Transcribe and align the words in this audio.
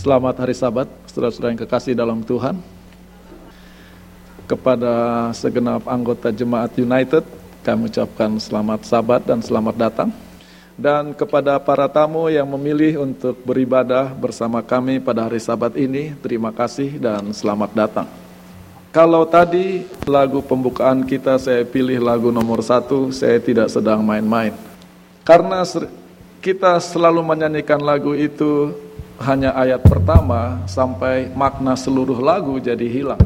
Selamat 0.00 0.32
hari 0.40 0.56
Sabat, 0.56 0.88
saudara-saudara 1.12 1.52
yang 1.52 1.60
kekasih 1.60 1.92
dalam 1.92 2.24
Tuhan. 2.24 2.56
Kepada 4.48 5.28
segenap 5.36 5.84
anggota 5.84 6.32
Jemaat 6.32 6.72
United, 6.80 7.20
kami 7.60 7.92
ucapkan 7.92 8.32
selamat 8.40 8.88
Sabat 8.88 9.28
dan 9.28 9.44
selamat 9.44 9.76
datang. 9.76 10.08
Dan 10.72 11.12
kepada 11.12 11.60
para 11.60 11.84
tamu 11.84 12.32
yang 12.32 12.48
memilih 12.48 13.04
untuk 13.04 13.44
beribadah 13.44 14.08
bersama 14.16 14.64
kami 14.64 15.04
pada 15.04 15.28
hari 15.28 15.36
Sabat 15.36 15.76
ini, 15.76 16.16
terima 16.24 16.48
kasih 16.48 16.96
dan 16.96 17.36
selamat 17.36 17.76
datang. 17.76 18.08
Kalau 18.96 19.28
tadi 19.28 19.84
lagu 20.08 20.40
pembukaan 20.40 21.04
kita 21.04 21.36
saya 21.36 21.60
pilih 21.68 22.00
lagu 22.00 22.32
nomor 22.32 22.64
satu, 22.64 23.12
saya 23.12 23.36
tidak 23.36 23.68
sedang 23.68 24.00
main-main. 24.00 24.56
Karena 25.28 25.60
kita 26.40 26.80
selalu 26.80 27.20
menyanyikan 27.20 27.84
lagu 27.84 28.16
itu 28.16 28.72
hanya 29.20 29.52
ayat 29.52 29.84
pertama 29.84 30.64
sampai 30.64 31.28
makna 31.36 31.76
seluruh 31.76 32.16
lagu 32.16 32.56
jadi 32.56 32.88
hilang. 32.88 33.20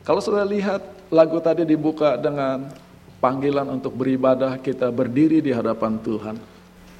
Kalau 0.00 0.24
sudah 0.24 0.48
lihat 0.48 0.80
lagu 1.12 1.36
tadi 1.44 1.68
dibuka 1.68 2.16
dengan 2.16 2.72
panggilan 3.20 3.68
untuk 3.68 3.92
beribadah, 3.92 4.56
kita 4.56 4.88
berdiri 4.88 5.44
di 5.44 5.52
hadapan 5.52 6.00
Tuhan. 6.00 6.36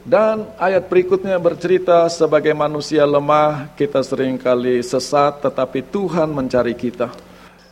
Dan 0.05 0.53
ayat 0.61 0.85
berikutnya 0.85 1.41
bercerita 1.41 2.05
sebagai 2.13 2.53
manusia 2.53 3.09
lemah, 3.09 3.73
kita 3.73 4.05
sering 4.05 4.37
kali 4.37 4.85
sesat 4.85 5.41
tetapi 5.41 5.81
Tuhan 5.89 6.29
mencari 6.29 6.77
kita. 6.77 7.09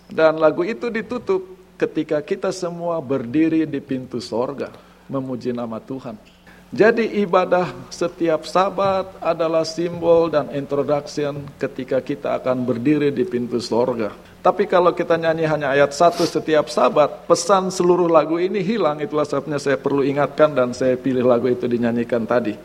Dan 0.08 0.40
lagu 0.40 0.64
itu 0.64 0.88
ditutup 0.88 1.44
ketika 1.76 2.24
kita 2.24 2.48
semua 2.48 3.04
berdiri 3.04 3.68
di 3.68 3.84
pintu 3.84 4.16
sorga 4.16 4.72
memuji 5.12 5.52
nama 5.52 5.76
Tuhan. 5.76 6.31
Jadi 6.72 7.20
ibadah 7.20 7.68
setiap 7.92 8.48
sabat 8.48 9.04
adalah 9.20 9.60
simbol 9.60 10.32
dan 10.32 10.48
introduction 10.56 11.44
ketika 11.60 12.00
kita 12.00 12.40
akan 12.40 12.64
berdiri 12.64 13.12
di 13.12 13.28
pintu 13.28 13.60
sorga. 13.60 14.08
Tapi 14.40 14.64
kalau 14.64 14.96
kita 14.96 15.20
nyanyi 15.20 15.44
hanya 15.44 15.76
ayat 15.76 15.92
satu 15.92 16.24
setiap 16.24 16.72
sabat, 16.72 17.28
pesan 17.28 17.68
seluruh 17.68 18.08
lagu 18.08 18.40
ini 18.40 18.64
hilang. 18.64 19.04
Itulah 19.04 19.28
sebabnya 19.28 19.60
saya 19.60 19.76
perlu 19.76 20.00
ingatkan 20.00 20.56
dan 20.56 20.72
saya 20.72 20.96
pilih 20.96 21.28
lagu 21.28 21.52
itu 21.52 21.68
dinyanyikan 21.68 22.24
tadi. 22.24 22.56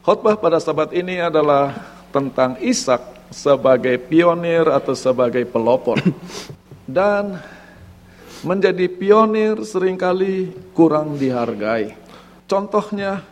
Khotbah 0.00 0.40
pada 0.40 0.56
sabat 0.56 0.88
ini 0.96 1.20
adalah 1.20 1.76
tentang 2.08 2.56
Ishak 2.56 3.36
sebagai 3.36 4.00
pionir 4.00 4.64
atau 4.64 4.96
sebagai 4.96 5.44
pelopor. 5.44 6.00
Dan 6.88 7.36
menjadi 8.42 8.88
pionir 8.88 9.60
sering 9.68 10.00
kali 10.00 10.50
kurang 10.72 11.20
dihargai. 11.20 11.94
Contohnya 12.50 13.22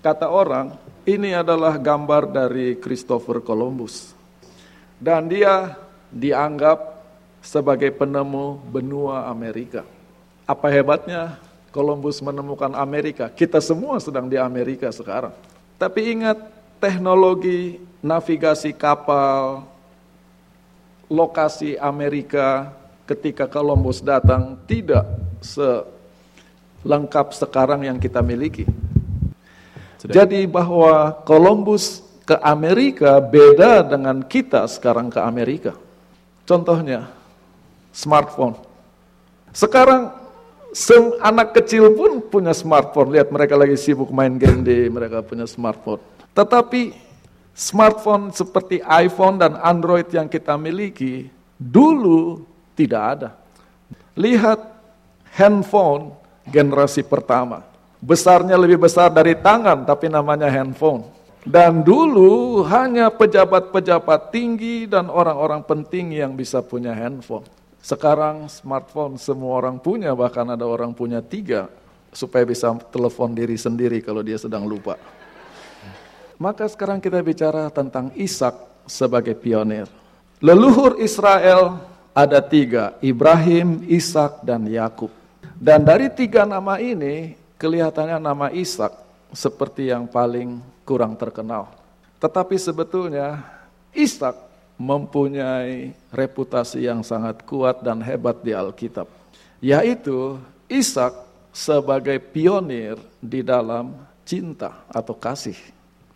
Kata 0.00 0.32
orang, 0.32 0.80
ini 1.04 1.36
adalah 1.36 1.76
gambar 1.76 2.32
dari 2.32 2.80
Christopher 2.80 3.44
Columbus. 3.44 4.16
Dan 4.96 5.28
dia 5.28 5.76
dianggap 6.08 7.04
sebagai 7.44 7.92
penemu 7.92 8.56
benua 8.64 9.28
Amerika. 9.28 9.84
Apa 10.48 10.72
hebatnya 10.72 11.36
Columbus 11.68 12.24
menemukan 12.24 12.72
Amerika? 12.72 13.28
Kita 13.28 13.60
semua 13.60 14.00
sedang 14.00 14.24
di 14.24 14.40
Amerika 14.40 14.88
sekarang. 14.88 15.36
Tapi 15.76 16.16
ingat, 16.16 16.36
teknologi 16.80 17.76
navigasi 18.00 18.72
kapal, 18.72 19.68
lokasi 21.12 21.76
Amerika 21.76 22.72
ketika 23.04 23.44
Columbus 23.44 24.00
datang 24.00 24.56
tidak 24.64 25.04
selengkap 25.44 27.36
sekarang 27.36 27.84
yang 27.84 28.00
kita 28.00 28.24
miliki. 28.24 28.64
Jadi 30.08 30.48
bahwa 30.48 31.12
Columbus 31.28 32.00
ke 32.24 32.38
Amerika 32.40 33.18
beda 33.20 33.84
dengan 33.84 34.22
kita 34.24 34.64
sekarang 34.70 35.12
ke 35.12 35.20
Amerika. 35.20 35.76
Contohnya 36.46 37.10
smartphone. 37.92 38.56
Sekarang 39.50 40.14
sem 40.70 41.10
anak 41.20 41.52
kecil 41.58 41.92
pun 41.92 42.22
punya 42.22 42.54
smartphone. 42.54 43.12
Lihat 43.12 43.28
mereka 43.34 43.58
lagi 43.58 43.74
sibuk 43.76 44.08
main 44.14 44.38
game 44.38 44.62
di 44.62 44.86
mereka 44.86 45.20
punya 45.20 45.44
smartphone. 45.44 46.00
Tetapi 46.32 46.94
smartphone 47.50 48.30
seperti 48.30 48.80
iPhone 48.86 49.36
dan 49.36 49.58
Android 49.58 50.06
yang 50.14 50.30
kita 50.30 50.54
miliki 50.54 51.28
dulu 51.58 52.46
tidak 52.78 53.02
ada. 53.02 53.28
Lihat 54.14 54.58
handphone 55.34 56.14
generasi 56.48 57.04
pertama. 57.04 57.69
Besarnya 58.00 58.56
lebih 58.56 58.80
besar 58.80 59.12
dari 59.12 59.36
tangan, 59.36 59.84
tapi 59.84 60.08
namanya 60.08 60.48
handphone. 60.48 61.04
Dan 61.44 61.80
dulu 61.84 62.64
hanya 62.68 63.08
pejabat-pejabat 63.12 64.32
tinggi 64.32 64.84
dan 64.88 65.08
orang-orang 65.08 65.64
penting 65.64 66.16
yang 66.16 66.32
bisa 66.36 66.60
punya 66.64 66.92
handphone. 66.96 67.44
Sekarang 67.80 68.48
smartphone 68.48 69.16
semua 69.16 69.60
orang 69.60 69.80
punya, 69.80 70.12
bahkan 70.12 70.44
ada 70.48 70.68
orang 70.68 70.92
punya 70.92 71.24
tiga, 71.24 71.68
supaya 72.12 72.44
bisa 72.44 72.72
telepon 72.92 73.32
diri 73.32 73.56
sendiri 73.56 74.04
kalau 74.04 74.20
dia 74.20 74.36
sedang 74.36 74.68
lupa. 74.68 75.00
Maka 76.40 76.68
sekarang 76.68 77.00
kita 77.04 77.20
bicara 77.20 77.68
tentang 77.68 78.12
Ishak 78.16 78.84
sebagai 78.88 79.36
pionir. 79.36 79.88
Leluhur 80.40 80.96
Israel 81.00 81.84
ada 82.16 82.40
tiga, 82.40 82.96
Ibrahim, 83.04 83.84
Ishak, 83.84 84.40
dan 84.44 84.64
Yakub. 84.64 85.12
Dan 85.60 85.84
dari 85.84 86.08
tiga 86.08 86.48
nama 86.48 86.80
ini, 86.80 87.36
kelihatannya 87.60 88.16
nama 88.16 88.48
Ishak 88.48 88.96
seperti 89.36 89.92
yang 89.92 90.08
paling 90.08 90.64
kurang 90.88 91.12
terkenal. 91.20 91.68
Tetapi 92.16 92.56
sebetulnya 92.56 93.44
Ishak 93.92 94.32
mempunyai 94.80 95.92
reputasi 96.08 96.88
yang 96.88 97.04
sangat 97.04 97.44
kuat 97.44 97.84
dan 97.84 98.00
hebat 98.00 98.40
di 98.40 98.56
Alkitab. 98.56 99.04
Yaitu 99.60 100.40
Ishak 100.72 101.12
sebagai 101.52 102.16
pionir 102.16 102.96
di 103.20 103.44
dalam 103.44 103.92
cinta 104.24 104.80
atau 104.88 105.12
kasih. 105.12 105.58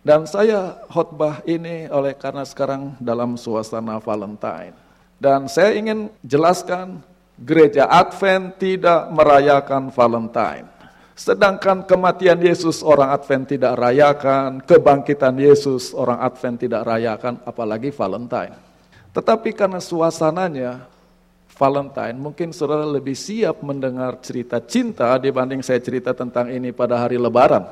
Dan 0.01 0.25
saya 0.25 0.81
khotbah 0.89 1.45
ini 1.45 1.89
oleh 1.89 2.13
karena 2.17 2.45
sekarang 2.45 2.97
dalam 2.97 3.37
suasana 3.37 4.01
Valentine. 4.01 4.73
Dan 5.17 5.49
saya 5.49 5.73
ingin 5.77 6.09
jelaskan 6.21 7.01
gereja 7.37 7.89
Advent 7.89 8.57
tidak 8.61 9.09
merayakan 9.09 9.89
Valentine. 9.89 10.74
Sedangkan 11.15 11.87
kematian 11.87 12.35
Yesus 12.43 12.83
orang 12.83 13.15
Advent 13.15 13.47
tidak 13.47 13.79
rayakan, 13.79 14.59
kebangkitan 14.59 15.39
Yesus 15.39 15.95
orang 15.95 16.19
Advent 16.19 16.67
tidak 16.67 16.83
rayakan, 16.83 17.39
apalagi 17.47 17.87
Valentine. 17.95 18.51
Tetapi 19.15 19.55
karena 19.55 19.79
suasananya 19.79 20.91
Valentine, 21.55 22.19
mungkin 22.19 22.51
saudara 22.51 22.83
lebih 22.83 23.15
siap 23.15 23.63
mendengar 23.63 24.19
cerita 24.19 24.59
cinta 24.59 25.15
dibanding 25.15 25.63
saya 25.63 25.79
cerita 25.79 26.11
tentang 26.11 26.51
ini 26.51 26.75
pada 26.75 26.99
hari 26.99 27.15
lebaran. 27.15 27.63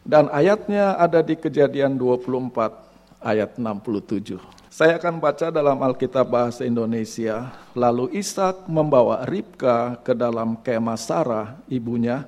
Dan 0.00 0.32
ayatnya 0.32 0.96
ada 0.96 1.20
di 1.20 1.36
kejadian 1.36 2.00
24 2.00 3.20
ayat 3.20 3.60
67. 3.60 4.40
Saya 4.72 4.96
akan 4.96 5.20
baca 5.20 5.52
dalam 5.52 5.76
Alkitab 5.76 6.24
bahasa 6.24 6.64
Indonesia. 6.64 7.52
Lalu 7.76 8.16
Ishak 8.16 8.64
membawa 8.64 9.28
Ribka 9.28 10.00
ke 10.00 10.16
dalam 10.16 10.56
kemah 10.64 11.00
Sarah, 11.00 11.60
ibunya, 11.68 12.24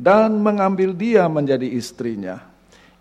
dan 0.00 0.40
mengambil 0.40 0.96
dia 0.96 1.28
menjadi 1.28 1.68
istrinya. 1.68 2.40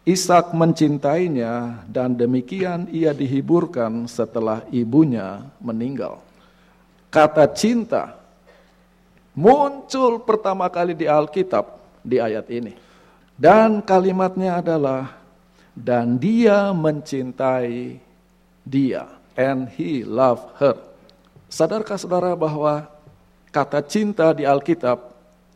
Ishak 0.04 0.52
mencintainya 0.52 1.86
dan 1.88 2.20
demikian 2.20 2.92
ia 2.92 3.16
dihiburkan 3.16 4.04
setelah 4.10 4.68
ibunya 4.68 5.48
meninggal. 5.64 6.20
Kata 7.08 7.48
cinta 7.56 8.20
muncul 9.32 10.20
pertama 10.28 10.68
kali 10.68 10.92
di 10.92 11.08
Alkitab 11.08 11.80
di 12.04 12.20
ayat 12.20 12.52
ini. 12.52 12.76
Dan 13.40 13.80
kalimatnya 13.80 14.60
adalah 14.60 15.16
dan 15.72 16.20
dia 16.20 16.76
mencintai 16.76 18.04
dia 18.68 19.08
and 19.40 19.72
he 19.80 20.04
loved 20.04 20.52
her. 20.60 20.76
Sadarkah 21.48 21.96
saudara 21.96 22.36
bahwa 22.36 22.92
kata 23.56 23.80
cinta 23.88 24.36
di 24.36 24.44
Alkitab 24.44 25.09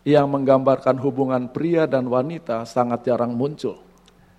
yang 0.04 0.28
menggambarkan 0.28 1.00
hubungan 1.00 1.48
pria 1.48 1.88
dan 1.88 2.08
wanita 2.12 2.68
sangat 2.68 3.08
jarang 3.08 3.32
muncul. 3.32 3.80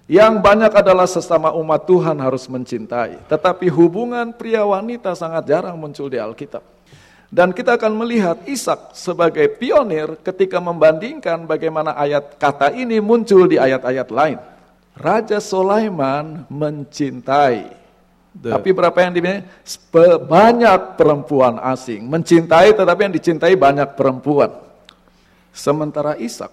Yang 0.05 0.45
banyak 0.45 0.73
adalah 0.77 1.09
sesama 1.09 1.57
umat 1.57 1.89
Tuhan 1.89 2.21
harus 2.21 2.45
mencintai. 2.45 3.25
Tetapi 3.25 3.73
hubungan 3.73 4.37
pria 4.37 4.61
wanita 4.61 5.17
sangat 5.17 5.49
jarang 5.49 5.81
muncul 5.81 6.13
di 6.13 6.21
Alkitab. 6.21 6.61
Dan 7.33 7.57
kita 7.57 7.81
akan 7.81 7.97
melihat 7.97 8.37
Ishak 8.45 8.93
sebagai 8.93 9.49
pionir 9.57 10.21
ketika 10.21 10.61
membandingkan 10.61 11.49
bagaimana 11.49 11.97
ayat 11.97 12.37
kata 12.37 12.77
ini 12.77 13.01
muncul 13.01 13.49
di 13.49 13.57
ayat-ayat 13.57 14.09
lain. 14.13 14.39
Raja 14.95 15.41
Sulaiman 15.41 16.47
mencintai. 16.53 17.75
Tapi 18.35 18.71
berapa 18.71 18.95
yang 19.01 19.13
dimiliki? 19.17 19.47
Banyak 20.31 21.01
perempuan 21.01 21.59
asing. 21.65 22.07
Mencintai 22.07 22.77
tetapi 22.77 23.01
yang 23.09 23.15
dicintai 23.17 23.57
banyak 23.57 23.97
perempuan. 23.97 24.64
Sementara 25.55 26.19
Ishak 26.19 26.51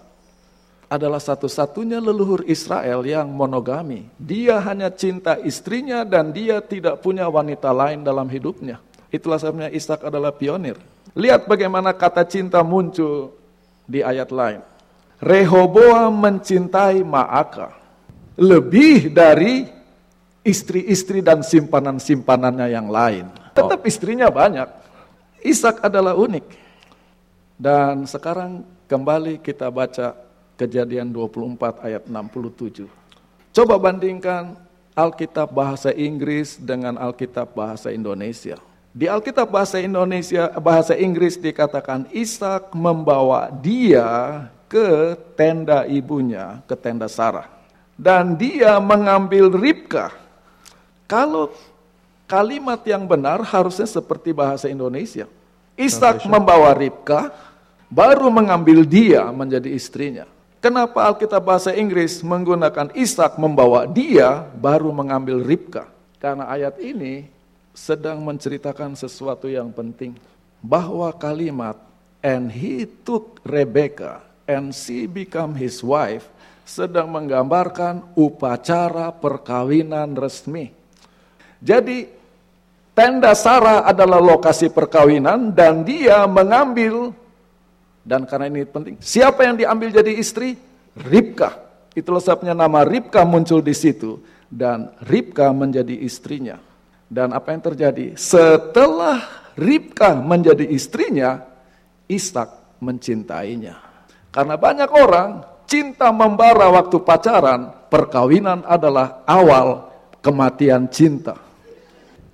adalah 0.85 1.17
satu-satunya 1.17 1.97
leluhur 1.97 2.45
Israel 2.45 3.01
yang 3.01 3.25
monogami. 3.33 4.05
Dia 4.21 4.61
hanya 4.61 4.93
cinta 4.93 5.41
istrinya 5.41 6.05
dan 6.05 6.29
dia 6.29 6.61
tidak 6.61 7.01
punya 7.01 7.25
wanita 7.25 7.73
lain 7.73 8.05
dalam 8.05 8.29
hidupnya. 8.29 8.77
Itulah 9.09 9.41
sebabnya 9.41 9.73
Ishak 9.73 10.05
adalah 10.05 10.29
pionir. 10.29 10.77
Lihat 11.17 11.49
bagaimana 11.49 11.97
kata 11.97 12.23
cinta 12.29 12.61
muncul 12.61 13.33
di 13.89 14.05
ayat 14.05 14.29
lain. 14.29 14.61
Rehoboam 15.17 16.13
mencintai 16.21 17.01
Maaka 17.01 17.73
lebih 18.37 19.09
dari 19.09 19.65
istri-istri 20.41 21.25
dan 21.25 21.41
simpanan-simpanannya 21.41 22.67
yang 22.69 22.87
lain. 22.89 23.25
Tetap 23.53 23.81
istrinya 23.85 24.29
banyak. 24.29 24.67
Ishak 25.41 25.81
adalah 25.81 26.17
unik. 26.17 26.45
Dan 27.61 28.09
sekarang 28.09 28.65
kembali 28.91 29.39
kita 29.39 29.71
baca 29.71 30.19
Kejadian 30.59 31.15
24 31.15 31.79
ayat 31.79 32.03
67. 32.11 32.91
Coba 33.55 33.79
bandingkan 33.79 34.59
Alkitab 34.91 35.47
bahasa 35.47 35.95
Inggris 35.95 36.59
dengan 36.59 36.99
Alkitab 36.99 37.55
bahasa 37.55 37.87
Indonesia. 37.95 38.59
Di 38.91 39.07
Alkitab 39.07 39.47
bahasa 39.47 39.79
Indonesia, 39.79 40.51
bahasa 40.59 40.99
Inggris 40.99 41.39
dikatakan 41.39 42.11
Ishak 42.11 42.75
membawa 42.75 43.47
dia 43.47 44.43
ke 44.67 45.15
tenda 45.39 45.87
ibunya, 45.87 46.59
ke 46.67 46.75
tenda 46.75 47.07
Sarah. 47.07 47.47
Dan 47.95 48.35
dia 48.35 48.75
mengambil 48.83 49.47
Ribka. 49.55 50.11
Kalau 51.07 51.55
kalimat 52.27 52.83
yang 52.83 53.07
benar 53.07 53.39
harusnya 53.47 53.87
seperti 53.87 54.35
bahasa 54.35 54.67
Indonesia. 54.67 55.31
Ishak 55.79 56.27
membawa 56.27 56.75
Ribka, 56.75 57.31
baru 57.91 58.31
mengambil 58.31 58.87
dia 58.87 59.27
menjadi 59.29 59.67
istrinya. 59.67 60.25
Kenapa 60.63 61.11
Alkitab 61.11 61.43
bahasa 61.43 61.75
Inggris 61.75 62.23
menggunakan 62.23 62.95
Ishak 62.95 63.35
membawa 63.35 63.83
dia 63.83 64.47
baru 64.55 64.95
mengambil 64.95 65.43
Ribka? 65.43 65.89
Karena 66.21 66.47
ayat 66.47 66.79
ini 66.79 67.27
sedang 67.75 68.23
menceritakan 68.23 68.95
sesuatu 68.95 69.51
yang 69.51 69.73
penting. 69.75 70.15
Bahwa 70.61 71.09
kalimat 71.17 71.75
and 72.21 72.53
he 72.53 72.85
took 72.85 73.41
Rebecca 73.41 74.21
and 74.45 74.69
she 74.71 75.09
become 75.09 75.57
his 75.57 75.81
wife 75.81 76.29
sedang 76.61 77.09
menggambarkan 77.09 78.13
upacara 78.13 79.09
perkawinan 79.17 80.13
resmi. 80.13 80.69
Jadi 81.57 82.05
tenda 82.93 83.33
Sarah 83.33 83.81
adalah 83.89 84.21
lokasi 84.21 84.69
perkawinan 84.69 85.49
dan 85.57 85.81
dia 85.81 86.21
mengambil 86.29 87.17
dan 88.01 88.25
karena 88.25 88.49
ini 88.49 88.65
penting, 88.65 88.97
siapa 88.97 89.45
yang 89.45 89.55
diambil 89.57 89.93
jadi 89.93 90.11
istri? 90.17 90.57
Ribka. 90.97 91.61
Itulah 91.93 92.19
sebabnya 92.23 92.57
nama 92.57 92.81
Ribka 92.81 93.21
muncul 93.21 93.61
di 93.61 93.77
situ. 93.77 94.17
Dan 94.51 94.91
Ribka 95.05 95.53
menjadi 95.53 95.95
istrinya. 96.01 96.59
Dan 97.07 97.31
apa 97.31 97.53
yang 97.53 97.61
terjadi? 97.61 98.17
Setelah 98.17 99.21
Ribka 99.55 100.17
menjadi 100.17 100.65
istrinya, 100.65 101.45
Ishak 102.09 102.79
mencintainya. 102.81 103.79
Karena 104.31 104.55
banyak 104.55 104.89
orang 104.91 105.29
cinta 105.67 106.09
membara 106.11 106.67
waktu 106.71 106.99
pacaran, 107.03 107.71
perkawinan 107.87 108.63
adalah 108.65 109.23
awal 109.27 109.91
kematian 110.23 110.87
cinta. 110.87 111.35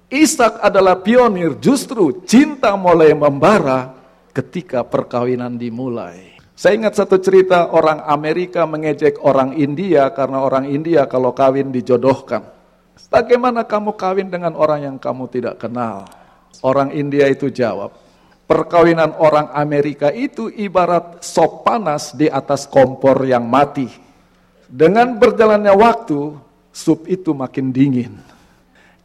Ishak 0.07 0.63
adalah 0.63 1.03
pionir, 1.03 1.59
justru 1.59 2.23
cinta 2.23 2.77
mulai 2.79 3.11
membara 3.11 3.96
ketika 4.37 4.85
perkawinan 4.85 5.57
dimulai. 5.57 6.37
Saya 6.53 6.77
ingat 6.77 6.97
satu 6.97 7.17
cerita 7.17 7.73
orang 7.73 8.05
Amerika 8.05 8.69
mengejek 8.69 9.21
orang 9.25 9.57
India 9.57 10.09
karena 10.13 10.45
orang 10.45 10.69
India 10.69 11.09
kalau 11.09 11.33
kawin 11.33 11.73
dijodohkan. 11.73 12.45
Bagaimana 13.09 13.65
kamu 13.65 13.97
kawin 13.97 14.29
dengan 14.29 14.53
orang 14.53 14.85
yang 14.85 14.97
kamu 14.97 15.29
tidak 15.29 15.61
kenal? 15.61 16.05
Orang 16.65 16.93
India 16.93 17.29
itu 17.29 17.53
jawab, 17.53 17.93
perkawinan 18.49 19.13
orang 19.21 19.53
Amerika 19.53 20.09
itu 20.09 20.49
ibarat 20.49 21.21
sop 21.21 21.61
panas 21.61 22.17
di 22.17 22.25
atas 22.25 22.65
kompor 22.65 23.21
yang 23.25 23.45
mati. 23.45 23.85
Dengan 24.65 25.13
berjalannya 25.17 25.73
waktu, 25.77 26.21
sup 26.73 27.05
itu 27.05 27.37
makin 27.37 27.69
dingin. 27.69 28.36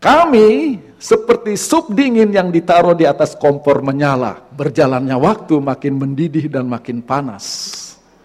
Kami 0.03 0.83
seperti 0.99 1.55
sup 1.55 1.95
dingin 1.95 2.35
yang 2.35 2.51
ditaruh 2.51 2.91
di 2.91 3.07
atas 3.07 3.39
kompor 3.39 3.87
menyala. 3.87 4.43
Berjalannya 4.51 5.15
waktu 5.15 5.63
makin 5.63 5.95
mendidih 5.95 6.51
dan 6.51 6.67
makin 6.67 6.99
panas. 6.99 7.47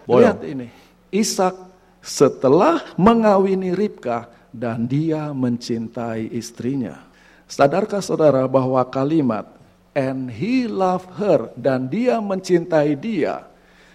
Boyong. 0.02 0.26
Lihat 0.26 0.40
ini. 0.42 0.66
Ishak 1.14 1.54
setelah 2.02 2.82
mengawini 2.98 3.78
Ribka 3.78 4.26
dan 4.50 4.90
dia 4.90 5.30
mencintai 5.30 6.34
istrinya. 6.34 6.98
Sadarkah 7.46 8.02
saudara 8.02 8.42
bahwa 8.50 8.82
kalimat 8.90 9.46
and 9.94 10.34
he 10.34 10.66
loved 10.66 11.14
her 11.14 11.54
dan 11.54 11.86
dia 11.86 12.18
mencintai 12.18 12.98
dia 12.98 13.46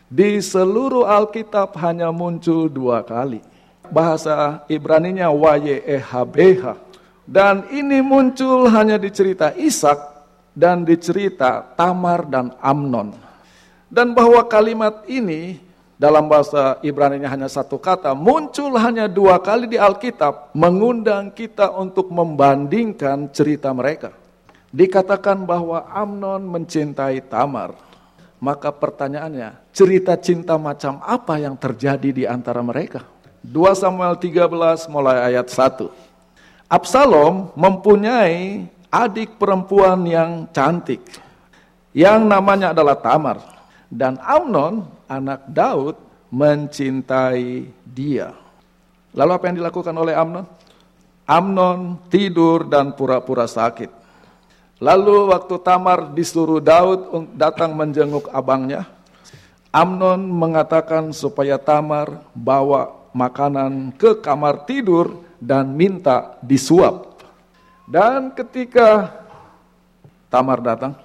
di 0.08 0.40
seluruh 0.40 1.04
Alkitab 1.04 1.76
hanya 1.84 2.16
muncul 2.16 2.72
dua 2.72 3.04
kali. 3.04 3.44
Bahasa 3.92 4.64
Ibraninya 4.72 5.28
YEHBH 5.36 6.93
dan 7.24 7.72
ini 7.72 8.04
muncul 8.04 8.68
hanya 8.68 9.00
di 9.00 9.08
cerita 9.08 9.56
Ishak 9.56 10.00
dan 10.52 10.84
di 10.84 11.00
cerita 11.00 11.64
Tamar 11.76 12.28
dan 12.28 12.52
Amnon. 12.60 13.16
Dan 13.88 14.12
bahwa 14.12 14.44
kalimat 14.50 15.06
ini 15.08 15.62
dalam 15.96 16.28
bahasa 16.28 16.82
Ibrani 16.84 17.22
hanya 17.24 17.48
satu 17.48 17.80
kata, 17.80 18.12
muncul 18.12 18.76
hanya 18.76 19.08
dua 19.08 19.40
kali 19.40 19.72
di 19.72 19.80
Alkitab, 19.80 20.52
mengundang 20.52 21.32
kita 21.32 21.72
untuk 21.72 22.12
membandingkan 22.12 23.32
cerita 23.32 23.72
mereka. 23.72 24.12
Dikatakan 24.74 25.46
bahwa 25.46 25.86
Amnon 25.94 26.44
mencintai 26.44 27.24
Tamar. 27.30 27.78
Maka 28.44 28.76
pertanyaannya, 28.76 29.72
cerita 29.72 30.20
cinta 30.20 30.60
macam 30.60 31.00
apa 31.00 31.40
yang 31.40 31.56
terjadi 31.56 32.10
di 32.12 32.24
antara 32.28 32.60
mereka? 32.60 33.08
2 33.46 33.56
Samuel 33.72 34.20
13 34.20 34.92
mulai 34.92 35.32
ayat 35.32 35.48
1. 35.48 36.03
Absalom 36.74 37.54
mempunyai 37.54 38.66
adik 38.90 39.38
perempuan 39.38 40.10
yang 40.10 40.50
cantik 40.50 41.06
yang 41.94 42.26
namanya 42.26 42.74
adalah 42.74 42.98
Tamar 42.98 43.38
dan 43.94 44.18
Amnon 44.18 44.82
anak 45.06 45.46
Daud 45.54 46.02
mencintai 46.34 47.70
dia. 47.86 48.34
Lalu 49.14 49.32
apa 49.38 49.44
yang 49.54 49.62
dilakukan 49.62 49.94
oleh 49.94 50.18
Amnon? 50.18 50.50
Amnon 51.30 52.10
tidur 52.10 52.66
dan 52.66 52.98
pura-pura 52.98 53.46
sakit. 53.46 53.94
Lalu 54.82 55.30
waktu 55.30 55.56
Tamar 55.62 56.10
disuruh 56.10 56.58
Daud 56.58 57.30
datang 57.38 57.78
menjenguk 57.78 58.34
abangnya, 58.34 58.90
Amnon 59.70 60.26
mengatakan 60.26 61.14
supaya 61.14 61.62
Tamar 61.62 62.26
bawa 62.34 62.98
makanan 63.14 63.94
ke 63.94 64.18
kamar 64.26 64.66
tidur 64.66 65.22
dan 65.44 65.76
minta 65.76 66.40
disuap. 66.40 67.20
Dan 67.84 68.32
ketika 68.32 69.12
Tamar 70.32 70.64
datang, 70.64 70.96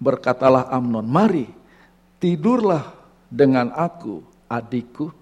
berkatalah 0.00 0.72
Amnon, 0.72 1.04
mari 1.04 1.46
tidurlah 2.16 2.88
dengan 3.28 3.70
aku, 3.76 4.24
adikku. 4.48 5.12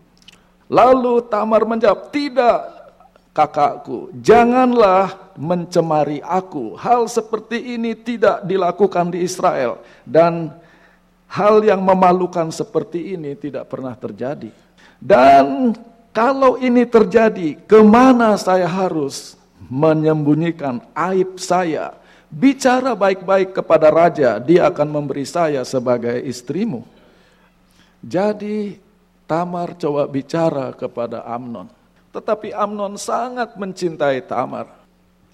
Lalu 0.70 1.26
Tamar 1.28 1.66
menjawab, 1.66 2.08
tidak 2.14 2.78
kakakku, 3.34 4.14
janganlah 4.22 5.34
mencemari 5.36 6.22
aku. 6.22 6.78
Hal 6.78 7.10
seperti 7.10 7.76
ini 7.76 7.92
tidak 7.98 8.46
dilakukan 8.48 9.12
di 9.12 9.26
Israel. 9.26 9.82
Dan 10.06 10.54
hal 11.28 11.60
yang 11.60 11.84
memalukan 11.84 12.48
seperti 12.48 13.18
ini 13.18 13.36
tidak 13.36 13.68
pernah 13.68 13.92
terjadi. 13.92 14.50
Dan 14.98 15.76
kalau 16.12 16.56
ini 16.58 16.88
terjadi, 16.88 17.54
ke 17.68 17.78
mana 17.84 18.34
saya 18.40 18.66
harus 18.66 19.36
menyembunyikan 19.68 20.82
aib 20.94 21.36
saya? 21.36 21.94
Bicara 22.28 22.92
baik-baik 22.92 23.56
kepada 23.56 23.88
raja, 23.88 24.36
dia 24.36 24.68
akan 24.68 24.88
memberi 24.88 25.24
saya 25.24 25.64
sebagai 25.64 26.20
istrimu. 26.24 26.84
Jadi 28.04 28.78
Tamar 29.28 29.76
coba 29.76 30.08
bicara 30.08 30.72
kepada 30.72 31.20
Amnon. 31.24 31.68
Tetapi 32.12 32.52
Amnon 32.56 32.96
sangat 32.96 33.56
mencintai 33.60 34.24
Tamar. 34.24 34.77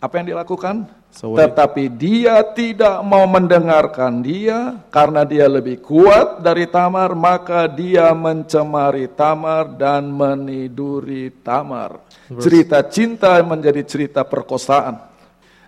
Apa 0.05 0.21
yang 0.21 0.37
dilakukan? 0.37 0.85
Tetapi 1.17 1.89
dia 1.97 2.45
tidak 2.53 3.01
mau 3.01 3.25
mendengarkan 3.25 4.21
dia 4.21 4.77
karena 4.93 5.25
dia 5.25 5.49
lebih 5.49 5.81
kuat 5.81 6.45
dari 6.45 6.69
Tamar, 6.69 7.17
maka 7.17 7.65
dia 7.65 8.13
mencemari 8.13 9.09
Tamar 9.09 9.73
dan 9.73 10.13
meniduri 10.13 11.33
Tamar. 11.41 12.05
Cerita 12.37 12.85
cinta 12.85 13.41
menjadi 13.41 13.81
cerita 13.81 14.29
perkosaan. 14.29 15.01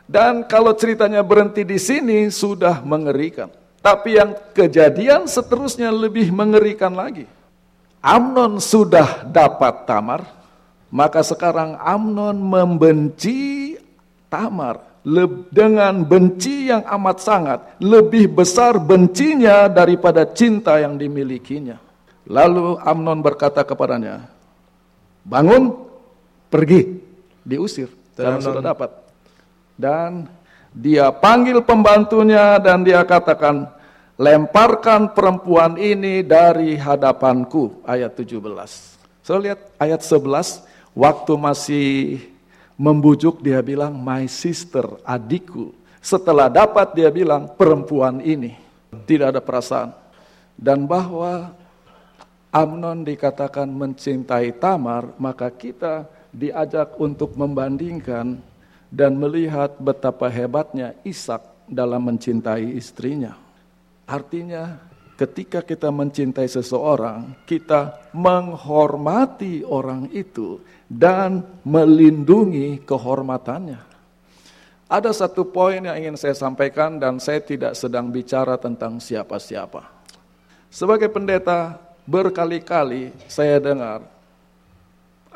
Dan 0.04 0.44
kalau 0.44 0.76
ceritanya 0.76 1.24
berhenti 1.24 1.64
di 1.64 1.80
sini 1.80 2.28
sudah 2.28 2.84
mengerikan. 2.84 3.48
Tapi 3.80 4.20
yang 4.20 4.36
kejadian 4.52 5.24
seterusnya 5.24 5.88
lebih 5.88 6.28
mengerikan 6.28 6.92
lagi. 6.92 7.24
Amnon 8.04 8.60
sudah 8.60 9.24
dapat 9.24 9.88
Tamar, 9.88 10.28
maka 10.92 11.24
sekarang 11.24 11.80
Amnon 11.80 12.36
membenci 12.36 13.74
Tamar 14.36 15.00
dengan 15.48 16.04
benci 16.04 16.68
yang 16.68 16.84
amat 16.84 17.16
sangat, 17.24 17.58
lebih 17.80 18.36
besar 18.36 18.76
bencinya 18.76 19.64
daripada 19.64 20.28
cinta 20.28 20.76
yang 20.76 21.00
dimilikinya. 21.00 21.80
Lalu 22.28 22.76
Amnon 22.82 23.24
berkata 23.24 23.64
kepadanya, 23.64 24.28
bangun, 25.24 25.72
pergi, 26.52 27.00
diusir, 27.46 27.88
karena 28.12 28.42
sudah 28.42 28.60
dapat. 28.60 28.90
Dan 29.78 30.28
dia 30.74 31.08
panggil 31.14 31.64
pembantunya 31.64 32.60
dan 32.60 32.84
dia 32.84 33.00
katakan, 33.06 33.72
lemparkan 34.20 35.16
perempuan 35.16 35.80
ini 35.80 36.26
dari 36.26 36.76
hadapanku. 36.76 37.86
Ayat 37.88 38.12
17. 38.18 38.42
So 39.22 39.38
lihat 39.38 39.70
ayat 39.78 40.02
11, 40.02 40.66
waktu 40.98 41.32
masih 41.38 41.86
membujuk 42.76 43.40
dia 43.40 43.64
bilang, 43.64 43.96
my 43.96 44.28
sister, 44.28 45.00
adikku. 45.02 45.72
Setelah 46.00 46.46
dapat 46.52 46.94
dia 46.94 47.10
bilang, 47.10 47.50
perempuan 47.56 48.22
ini. 48.22 48.54
Tidak 48.92 49.32
ada 49.32 49.42
perasaan. 49.42 49.92
Dan 50.56 50.88
bahwa 50.88 51.52
Amnon 52.54 53.04
dikatakan 53.04 53.68
mencintai 53.68 54.56
Tamar, 54.56 55.12
maka 55.20 55.52
kita 55.52 56.08
diajak 56.32 56.96
untuk 56.96 57.36
membandingkan 57.36 58.40
dan 58.88 59.12
melihat 59.18 59.76
betapa 59.76 60.30
hebatnya 60.30 60.96
Ishak 61.04 61.68
dalam 61.68 62.06
mencintai 62.06 62.76
istrinya. 62.78 63.36
Artinya 64.06 64.78
ketika 65.18 65.60
kita 65.60 65.90
mencintai 65.90 66.46
seseorang, 66.46 67.34
kita 67.48 68.08
menghormati 68.14 69.66
orang 69.66 70.08
itu 70.14 70.62
dan 70.86 71.42
melindungi 71.66 72.82
kehormatannya. 72.86 73.82
Ada 74.86 75.10
satu 75.10 75.42
poin 75.42 75.82
yang 75.82 75.98
ingin 75.98 76.14
saya 76.14 76.34
sampaikan 76.38 77.02
dan 77.02 77.18
saya 77.18 77.42
tidak 77.42 77.74
sedang 77.74 78.06
bicara 78.06 78.54
tentang 78.54 79.02
siapa-siapa. 79.02 79.82
Sebagai 80.70 81.10
pendeta, 81.10 81.82
berkali-kali 82.06 83.10
saya 83.26 83.58
dengar 83.58 84.06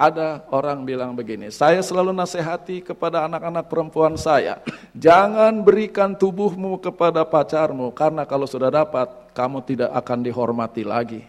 ada 0.00 0.40
orang 0.49 0.80
bilang 0.88 1.12
begini, 1.12 1.52
saya 1.52 1.85
selalu 1.85 2.16
nasihati 2.16 2.80
kepada 2.80 3.28
anak-anak 3.28 3.69
perempuan 3.69 4.16
saya, 4.16 4.57
jangan 4.97 5.61
berikan 5.61 6.16
tubuhmu 6.16 6.80
kepada 6.80 7.21
pacarmu, 7.21 7.92
karena 7.92 8.25
kalau 8.25 8.49
sudah 8.49 8.73
dapat, 8.73 9.12
kamu 9.37 9.61
tidak 9.69 9.92
akan 9.92 10.25
dihormati 10.25 10.88
lagi. 10.88 11.21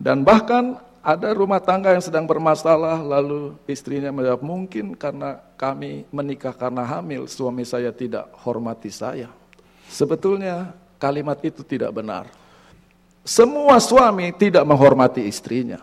Dan 0.00 0.24
bahkan 0.24 0.80
ada 1.02 1.30
rumah 1.30 1.62
tangga 1.62 1.94
yang 1.94 2.02
sedang 2.02 2.26
bermasalah, 2.26 3.00
lalu 3.00 3.54
istrinya 3.70 4.10
menjawab, 4.10 4.42
mungkin 4.42 4.98
karena 4.98 5.38
kami 5.54 6.08
menikah 6.10 6.52
karena 6.52 6.82
hamil, 6.82 7.30
suami 7.30 7.62
saya 7.62 7.94
tidak 7.94 8.28
hormati 8.42 8.90
saya. 8.90 9.30
Sebetulnya 9.88 10.74
kalimat 10.98 11.38
itu 11.44 11.62
tidak 11.62 11.94
benar. 11.94 12.28
Semua 13.22 13.76
suami 13.78 14.32
tidak 14.36 14.64
menghormati 14.64 15.24
istrinya. 15.28 15.80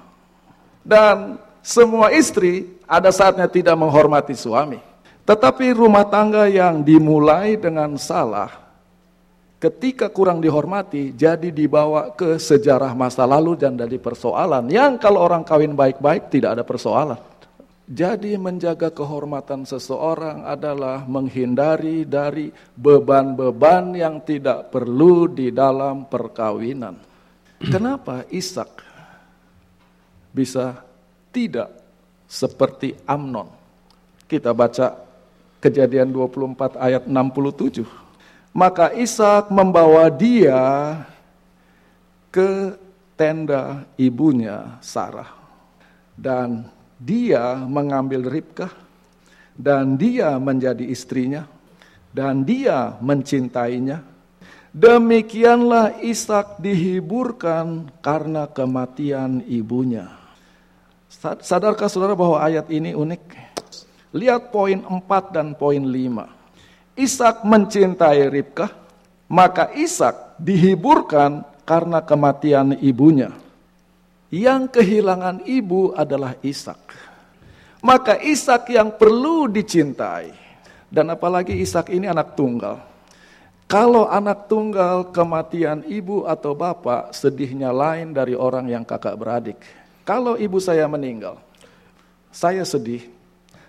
Dan 0.86 1.38
semua 1.66 2.14
istri 2.14 2.78
ada 2.86 3.10
saatnya 3.10 3.50
tidak 3.50 3.74
menghormati 3.78 4.34
suami. 4.38 4.78
Tetapi 5.26 5.74
rumah 5.74 6.06
tangga 6.06 6.46
yang 6.46 6.86
dimulai 6.86 7.58
dengan 7.58 7.98
salah, 7.98 8.65
ketika 9.66 10.14
kurang 10.14 10.46
dihormati, 10.46 11.10
jadi 11.18 11.50
dibawa 11.50 12.14
ke 12.14 12.38
sejarah 12.38 12.94
masa 12.94 13.26
lalu 13.26 13.58
dan 13.58 13.74
jadi 13.74 13.98
persoalan. 13.98 14.70
Yang 14.70 15.02
kalau 15.02 15.26
orang 15.26 15.42
kawin 15.42 15.74
baik-baik 15.74 16.30
tidak 16.30 16.62
ada 16.62 16.64
persoalan. 16.64 17.18
Jadi 17.86 18.34
menjaga 18.38 18.90
kehormatan 18.90 19.66
seseorang 19.66 20.46
adalah 20.46 21.06
menghindari 21.06 22.02
dari 22.06 22.50
beban-beban 22.74 23.94
yang 23.94 24.22
tidak 24.26 24.74
perlu 24.74 25.30
di 25.30 25.54
dalam 25.54 26.10
perkawinan. 26.10 26.98
Kenapa 27.62 28.26
Ishak 28.30 28.70
bisa 30.34 30.82
tidak 31.30 31.70
seperti 32.26 32.98
Amnon. 33.06 33.50
Kita 34.26 34.50
baca 34.54 34.98
kejadian 35.62 36.10
24 36.10 36.78
ayat 36.82 37.06
67. 37.06 38.05
Maka 38.56 38.96
Ishak 38.96 39.52
membawa 39.52 40.08
dia 40.08 40.64
ke 42.32 42.80
tenda 43.20 43.84
ibunya 44.00 44.80
Sarah. 44.80 45.28
Dan 46.16 46.72
dia 46.96 47.60
mengambil 47.68 48.24
Ribkah 48.24 48.72
dan 49.52 50.00
dia 50.00 50.40
menjadi 50.40 50.88
istrinya 50.88 51.44
dan 52.16 52.48
dia 52.48 52.96
mencintainya. 53.04 54.00
Demikianlah 54.72 56.00
Ishak 56.00 56.64
dihiburkan 56.64 57.92
karena 58.00 58.48
kematian 58.48 59.44
ibunya. 59.52 60.16
Sadarkah 61.44 61.92
saudara 61.92 62.16
bahwa 62.16 62.40
ayat 62.40 62.72
ini 62.72 62.96
unik? 62.96 63.24
Lihat 64.16 64.52
poin 64.52 64.80
4 64.80 65.36
dan 65.36 65.56
poin 65.60 65.84
5. 65.84 66.45
Ishak 66.96 67.44
mencintai 67.44 68.24
Ribkah, 68.32 68.72
maka 69.28 69.68
Ishak 69.76 70.40
dihiburkan 70.40 71.44
karena 71.68 72.00
kematian 72.00 72.80
ibunya. 72.80 73.36
Yang 74.32 74.80
kehilangan 74.80 75.44
ibu 75.44 75.92
adalah 75.92 76.40
Ishak. 76.40 76.80
Maka 77.84 78.16
Ishak 78.18 78.72
yang 78.72 78.96
perlu 78.96 79.52
dicintai. 79.52 80.32
Dan 80.88 81.12
apalagi 81.12 81.52
Ishak 81.60 81.92
ini 81.92 82.08
anak 82.08 82.40
tunggal. 82.40 82.80
Kalau 83.66 84.06
anak 84.06 84.46
tunggal 84.46 85.10
kematian 85.10 85.84
ibu 85.90 86.24
atau 86.24 86.54
bapak, 86.54 87.12
sedihnya 87.12 87.74
lain 87.74 88.14
dari 88.14 88.38
orang 88.38 88.70
yang 88.70 88.86
kakak 88.86 89.18
beradik. 89.18 89.58
Kalau 90.06 90.38
ibu 90.38 90.62
saya 90.62 90.86
meninggal, 90.86 91.42
saya 92.30 92.62
sedih. 92.62 93.10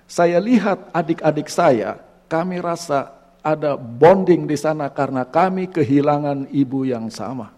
Saya 0.05 0.37
lihat 0.39 0.93
adik-adik 0.93 1.49
saya, 1.51 1.99
kami 2.29 2.61
rasa 2.61 3.16
ada 3.47 3.79
bonding 3.79 4.51
di 4.51 4.59
sana 4.59 4.91
karena 4.91 5.23
kami 5.23 5.71
kehilangan 5.71 6.51
ibu 6.51 6.83
yang 6.83 7.07
sama. 7.15 7.55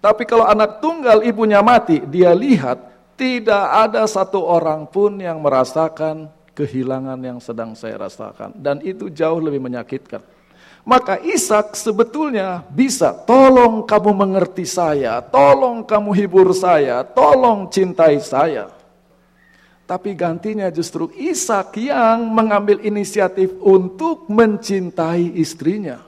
Tapi 0.00 0.24
kalau 0.24 0.48
anak 0.48 0.80
tunggal 0.80 1.20
ibunya 1.20 1.60
mati, 1.60 2.00
dia 2.08 2.32
lihat 2.32 2.80
tidak 3.20 3.68
ada 3.68 4.08
satu 4.08 4.40
orang 4.40 4.88
pun 4.88 5.20
yang 5.20 5.44
merasakan 5.44 6.32
kehilangan 6.56 7.20
yang 7.20 7.36
sedang 7.36 7.76
saya 7.76 8.00
rasakan. 8.00 8.56
Dan 8.56 8.80
itu 8.80 9.12
jauh 9.12 9.36
lebih 9.44 9.60
menyakitkan. 9.60 10.24
Maka 10.88 11.20
Ishak 11.20 11.76
sebetulnya 11.76 12.64
bisa, 12.72 13.12
tolong 13.12 13.84
kamu 13.84 14.16
mengerti 14.16 14.64
saya, 14.64 15.20
tolong 15.20 15.84
kamu 15.84 16.16
hibur 16.16 16.56
saya, 16.56 17.04
tolong 17.04 17.68
cintai 17.68 18.16
saya. 18.24 18.79
Tapi 19.90 20.14
gantinya 20.14 20.70
justru 20.70 21.10
Ishak 21.18 21.74
yang 21.82 22.30
mengambil 22.30 22.78
inisiatif 22.78 23.50
untuk 23.58 24.30
mencintai 24.30 25.34
istrinya. 25.34 25.98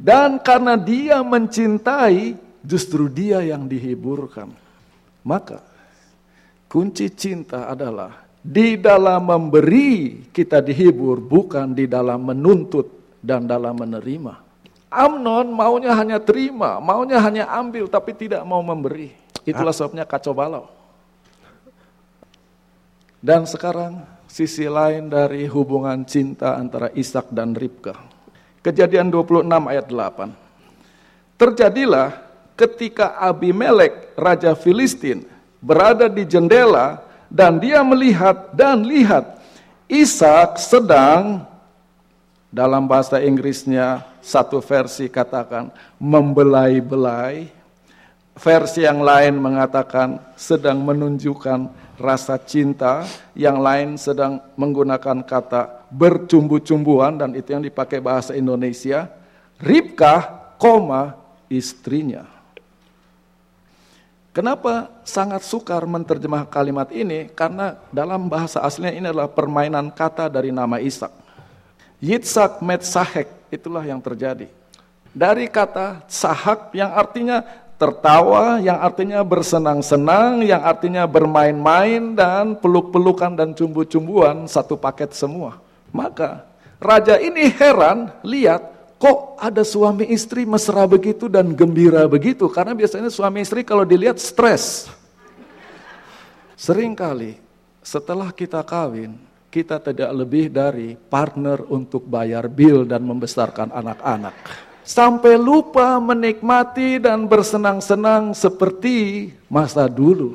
Dan 0.00 0.40
karena 0.40 0.80
dia 0.80 1.20
mencintai, 1.20 2.40
justru 2.64 3.12
dia 3.12 3.44
yang 3.44 3.68
dihiburkan. 3.68 4.48
Maka 5.20 5.60
kunci 6.64 7.12
cinta 7.12 7.68
adalah 7.68 8.24
di 8.40 8.80
dalam 8.80 9.28
memberi 9.28 10.24
kita 10.32 10.64
dihibur, 10.64 11.20
bukan 11.20 11.76
di 11.76 11.84
dalam 11.84 12.24
menuntut 12.24 13.20
dan 13.20 13.44
dalam 13.44 13.76
menerima. 13.76 14.32
Amnon 14.88 15.52
maunya 15.52 15.92
hanya 15.92 16.16
terima, 16.24 16.80
maunya 16.80 17.20
hanya 17.20 17.52
ambil 17.52 17.84
tapi 17.84 18.16
tidak 18.16 18.40
mau 18.48 18.64
memberi. 18.64 19.12
Itulah 19.44 19.76
sebabnya 19.76 20.08
kacau 20.08 20.32
balau. 20.32 20.79
Dan 23.20 23.44
sekarang 23.44 24.00
sisi 24.24 24.64
lain 24.64 25.12
dari 25.12 25.44
hubungan 25.44 26.08
cinta 26.08 26.56
antara 26.56 26.88
Ishak 26.96 27.28
dan 27.28 27.52
Ribka. 27.52 27.92
Kejadian 28.64 29.12
26 29.12 29.44
ayat 29.44 29.86
8. 29.92 31.36
Terjadilah 31.36 32.16
ketika 32.56 33.20
Abimelek, 33.20 34.16
raja 34.16 34.56
Filistin, 34.56 35.28
berada 35.60 36.08
di 36.08 36.24
jendela 36.24 37.04
dan 37.28 37.60
dia 37.60 37.84
melihat 37.84 38.56
dan 38.56 38.88
lihat 38.88 39.36
Ishak 39.84 40.56
sedang 40.56 41.44
dalam 42.48 42.88
bahasa 42.88 43.20
Inggrisnya 43.20 44.00
satu 44.24 44.64
versi 44.64 45.12
katakan 45.12 45.68
membelai-belai, 46.00 47.52
versi 48.36 48.86
yang 48.86 49.02
lain 49.02 49.38
mengatakan 49.38 50.20
sedang 50.38 50.82
menunjukkan 50.84 51.90
rasa 52.00 52.40
cinta, 52.40 53.04
yang 53.36 53.60
lain 53.60 54.00
sedang 54.00 54.40
menggunakan 54.56 55.20
kata 55.22 55.90
bercumbu-cumbuan 55.92 57.20
dan 57.20 57.36
itu 57.36 57.52
yang 57.52 57.64
dipakai 57.64 58.00
bahasa 58.00 58.32
Indonesia. 58.32 59.12
Ribkah, 59.60 60.56
koma 60.56 61.20
istrinya. 61.52 62.24
Kenapa 64.30 64.88
sangat 65.02 65.42
sukar 65.42 65.82
menerjemah 65.84 66.46
kalimat 66.46 66.88
ini? 66.94 67.28
Karena 67.34 67.76
dalam 67.90 68.30
bahasa 68.30 68.62
aslinya 68.62 68.94
ini 68.94 69.06
adalah 69.10 69.28
permainan 69.28 69.90
kata 69.90 70.30
dari 70.30 70.54
nama 70.54 70.78
Ishak. 70.78 71.10
Yitzhak 72.00 72.64
Metzahek, 72.64 73.28
itulah 73.52 73.84
yang 73.84 74.00
terjadi. 74.00 74.48
Dari 75.10 75.50
kata 75.50 76.06
sahak 76.06 76.70
yang 76.72 76.94
artinya 76.94 77.42
tertawa, 77.80 78.60
yang 78.60 78.76
artinya 78.76 79.24
bersenang-senang, 79.24 80.44
yang 80.44 80.60
artinya 80.60 81.08
bermain-main 81.08 82.12
dan 82.12 82.52
peluk-pelukan 82.60 83.32
dan 83.32 83.56
cumbu-cumbuan 83.56 84.44
satu 84.44 84.76
paket 84.76 85.16
semua. 85.16 85.56
Maka 85.88 86.44
raja 86.76 87.16
ini 87.16 87.48
heran 87.48 88.12
lihat 88.20 88.68
kok 89.00 89.40
ada 89.40 89.64
suami 89.64 90.12
istri 90.12 90.44
mesra 90.44 90.84
begitu 90.84 91.24
dan 91.32 91.56
gembira 91.56 92.04
begitu 92.04 92.52
karena 92.52 92.76
biasanya 92.76 93.08
suami 93.08 93.40
istri 93.40 93.64
kalau 93.64 93.88
dilihat 93.88 94.20
stres. 94.20 94.92
Seringkali 96.60 97.40
setelah 97.80 98.28
kita 98.28 98.60
kawin 98.60 99.16
kita 99.48 99.80
tidak 99.80 100.12
lebih 100.12 100.52
dari 100.52 101.00
partner 101.00 101.64
untuk 101.72 102.04
bayar 102.04 102.44
bill 102.52 102.84
dan 102.84 103.00
membesarkan 103.08 103.72
anak-anak 103.72 104.69
sampai 104.90 105.38
lupa 105.38 106.02
menikmati 106.02 106.98
dan 106.98 107.30
bersenang-senang 107.30 108.34
seperti 108.34 109.30
masa 109.46 109.86
dulu. 109.86 110.34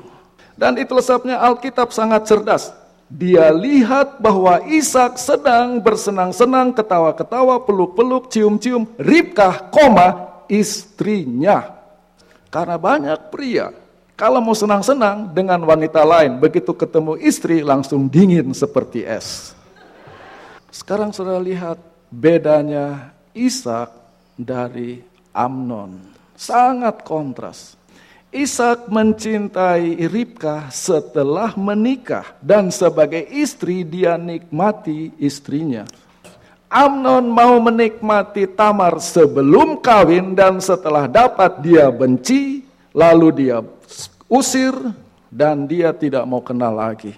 Dan 0.55 0.79
itu 0.79 0.95
sebabnya 1.03 1.43
Alkitab 1.43 1.91
sangat 1.91 2.23
cerdas. 2.23 2.71
Dia 3.11 3.51
lihat 3.51 4.17
bahwa 4.23 4.63
Ishak 4.65 5.19
sedang 5.19 5.83
bersenang-senang, 5.83 6.71
ketawa-ketawa, 6.71 7.61
peluk-peluk, 7.67 8.31
cium-cium, 8.31 8.87
Ribkah, 8.95 9.67
koma, 9.69 10.41
istrinya. 10.47 11.75
Karena 12.47 12.79
banyak 12.79 13.29
pria, 13.29 13.75
kalau 14.15 14.39
mau 14.39 14.55
senang-senang 14.55 15.35
dengan 15.35 15.59
wanita 15.67 16.01
lain, 16.01 16.39
begitu 16.39 16.71
ketemu 16.71 17.19
istri 17.19 17.59
langsung 17.59 18.07
dingin 18.07 18.55
seperti 18.55 19.03
es. 19.03 19.51
Sekarang 20.71 21.11
sudah 21.11 21.37
lihat 21.37 21.77
bedanya 22.09 23.11
Ishak 23.35 24.04
dari 24.35 24.99
Amnon. 25.31 25.99
Sangat 26.35 27.03
kontras. 27.07 27.79
Ishak 28.35 28.91
mencintai 28.91 29.95
Ribka 30.11 30.67
setelah 30.67 31.55
menikah 31.55 32.35
dan 32.43 32.67
sebagai 32.67 33.23
istri 33.31 33.87
dia 33.87 34.19
nikmati 34.19 35.15
istrinya. 35.15 35.87
Amnon 36.67 37.31
mau 37.31 37.55
menikmati 37.63 38.43
Tamar 38.51 38.99
sebelum 38.99 39.79
kawin 39.79 40.35
dan 40.35 40.59
setelah 40.59 41.07
dapat 41.07 41.63
dia 41.63 41.87
benci, 41.87 42.67
lalu 42.91 43.47
dia 43.47 43.63
usir 44.27 44.75
dan 45.31 45.63
dia 45.63 45.95
tidak 45.95 46.27
mau 46.27 46.43
kenal 46.43 46.75
lagi. 46.75 47.15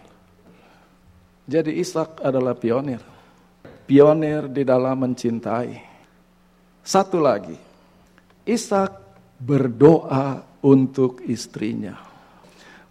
Jadi 1.50 1.82
Ishak 1.82 2.22
adalah 2.22 2.54
pionir. 2.54 3.02
Pionir 3.90 4.46
di 4.52 4.62
dalam 4.62 5.02
mencintai. 5.02 5.97
Satu 6.88 7.20
lagi, 7.20 7.60
Ishak 8.48 8.96
berdoa 9.44 10.40
untuk 10.64 11.20
istrinya. 11.28 12.00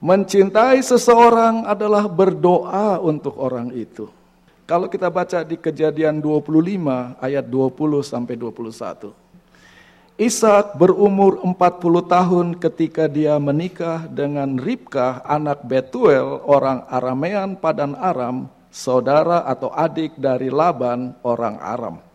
Mencintai 0.05 0.85
seseorang 0.85 1.65
adalah 1.65 2.05
berdoa 2.05 3.01
untuk 3.01 3.41
orang 3.41 3.73
itu. 3.73 4.13
Kalau 4.69 4.93
kita 4.93 5.09
baca 5.09 5.41
di 5.41 5.57
kejadian 5.57 6.21
25 6.21 7.17
ayat 7.25 7.49
20 7.49 8.05
sampai 8.05 8.37
21. 8.37 9.17
Ishak 10.21 10.77
berumur 10.77 11.41
40 11.41 11.57
tahun 12.05 12.47
ketika 12.61 13.09
dia 13.09 13.41
menikah 13.41 14.05
dengan 14.13 14.61
Ribkah 14.61 15.25
anak 15.25 15.65
Betuel 15.65 16.45
orang 16.45 16.85
Aramean 16.93 17.57
Padan 17.57 17.97
Aram, 17.97 18.53
saudara 18.69 19.49
atau 19.49 19.73
adik 19.73 20.21
dari 20.21 20.53
Laban 20.53 21.17
orang 21.25 21.57
Aram. 21.65 22.06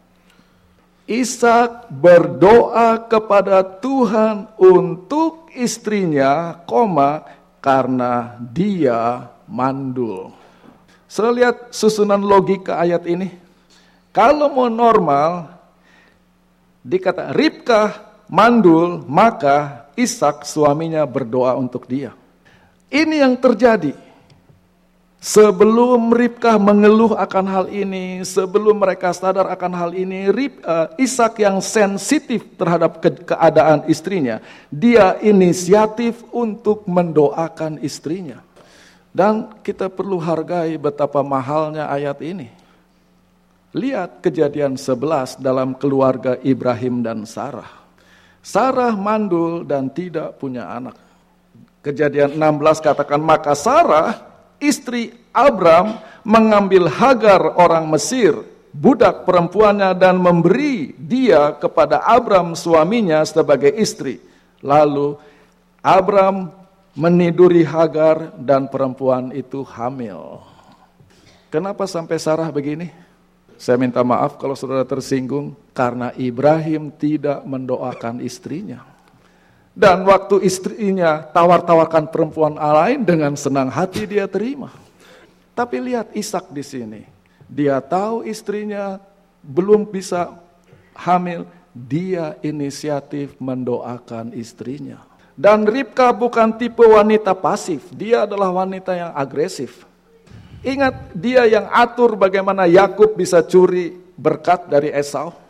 Ishak 1.11 1.91
berdoa 1.91 2.95
kepada 3.11 3.59
Tuhan 3.67 4.47
untuk 4.55 5.51
istrinya, 5.51 6.55
koma, 6.63 7.27
karena 7.59 8.39
dia 8.39 9.27
mandul. 9.43 10.31
Saya 11.11 11.35
lihat 11.35 11.75
susunan 11.75 12.23
logika 12.23 12.79
ayat 12.79 13.03
ini. 13.11 13.27
Kalau 14.15 14.55
mau 14.55 14.71
normal, 14.71 15.51
dikata 16.79 17.35
Ribkah 17.35 18.23
mandul, 18.31 19.03
maka 19.03 19.91
Ishak 19.99 20.47
suaminya 20.47 21.03
berdoa 21.03 21.59
untuk 21.59 21.91
dia. 21.91 22.15
Ini 22.87 23.27
yang 23.27 23.35
terjadi. 23.35 23.91
Sebelum 25.21 26.09
Ribkah 26.09 26.57
mengeluh 26.57 27.13
akan 27.13 27.45
hal 27.45 27.65
ini, 27.69 28.25
sebelum 28.25 28.81
mereka 28.81 29.13
sadar 29.13 29.53
akan 29.53 29.71
hal 29.77 29.91
ini, 29.93 30.33
Rib, 30.33 30.57
uh, 30.65 30.89
Ishak 30.97 31.37
yang 31.37 31.61
sensitif 31.61 32.41
terhadap 32.57 32.97
ke 32.97 33.29
keadaan 33.29 33.85
istrinya, 33.85 34.41
dia 34.73 35.21
inisiatif 35.21 36.25
untuk 36.33 36.89
mendoakan 36.89 37.77
istrinya. 37.85 38.41
Dan 39.13 39.61
kita 39.61 39.93
perlu 39.93 40.17
hargai 40.17 40.73
betapa 40.81 41.21
mahalnya 41.21 41.85
ayat 41.85 42.17
ini. 42.25 42.49
Lihat 43.77 44.25
kejadian 44.25 44.73
11 44.73 45.37
dalam 45.37 45.77
keluarga 45.77 46.33
Ibrahim 46.41 47.05
dan 47.05 47.29
Sarah. 47.29 47.69
Sarah 48.41 48.97
mandul 48.97 49.69
dan 49.69 49.85
tidak 49.93 50.41
punya 50.41 50.65
anak. 50.65 50.97
Kejadian 51.85 52.41
16 52.41 52.81
katakan, 52.81 53.21
maka 53.21 53.53
Sarah 53.53 54.30
istri 54.61 55.17
Abram 55.33 55.99
mengambil 56.21 56.85
Hagar 56.87 57.57
orang 57.57 57.89
Mesir, 57.89 58.37
budak 58.71 59.25
perempuannya 59.27 59.91
dan 59.97 60.21
memberi 60.21 60.93
dia 60.95 61.51
kepada 61.57 62.05
Abram 62.05 62.53
suaminya 62.53 63.25
sebagai 63.25 63.73
istri. 63.73 64.21
Lalu 64.61 65.17
Abram 65.81 66.53
meniduri 66.93 67.65
Hagar 67.65 68.37
dan 68.37 68.69
perempuan 68.69 69.33
itu 69.33 69.65
hamil. 69.65 70.45
Kenapa 71.49 71.83
sampai 71.89 72.15
Sarah 72.21 72.47
begini? 72.53 72.87
Saya 73.61 73.77
minta 73.77 74.01
maaf 74.01 74.41
kalau 74.41 74.57
saudara 74.57 74.81
tersinggung 74.81 75.53
karena 75.75 76.09
Ibrahim 76.17 76.89
tidak 76.89 77.45
mendoakan 77.45 78.23
istrinya. 78.23 78.90
Dan 79.81 80.05
waktu 80.05 80.45
istrinya 80.45 81.25
tawar-tawarkan 81.33 82.13
perempuan 82.13 82.53
lain 82.53 83.01
dengan 83.01 83.33
senang 83.33 83.65
hati 83.65 84.05
dia 84.05 84.29
terima. 84.29 84.69
Tapi 85.57 85.81
lihat 85.81 86.13
Ishak 86.13 86.53
di 86.53 86.61
sini. 86.61 87.01
Dia 87.49 87.81
tahu 87.81 88.21
istrinya 88.21 89.01
belum 89.41 89.89
bisa 89.89 90.37
hamil, 90.93 91.49
dia 91.73 92.37
inisiatif 92.45 93.33
mendoakan 93.41 94.37
istrinya. 94.37 95.01
Dan 95.33 95.65
Ribka 95.65 96.13
bukan 96.13 96.61
tipe 96.61 96.85
wanita 96.85 97.33
pasif, 97.33 97.89
dia 97.89 98.29
adalah 98.29 98.53
wanita 98.53 98.93
yang 98.93 99.11
agresif. 99.17 99.89
Ingat 100.61 101.17
dia 101.17 101.49
yang 101.49 101.65
atur 101.73 102.13
bagaimana 102.13 102.69
Yakub 102.69 103.17
bisa 103.17 103.41
curi 103.41 103.97
berkat 104.13 104.69
dari 104.69 104.93
Esau. 104.93 105.40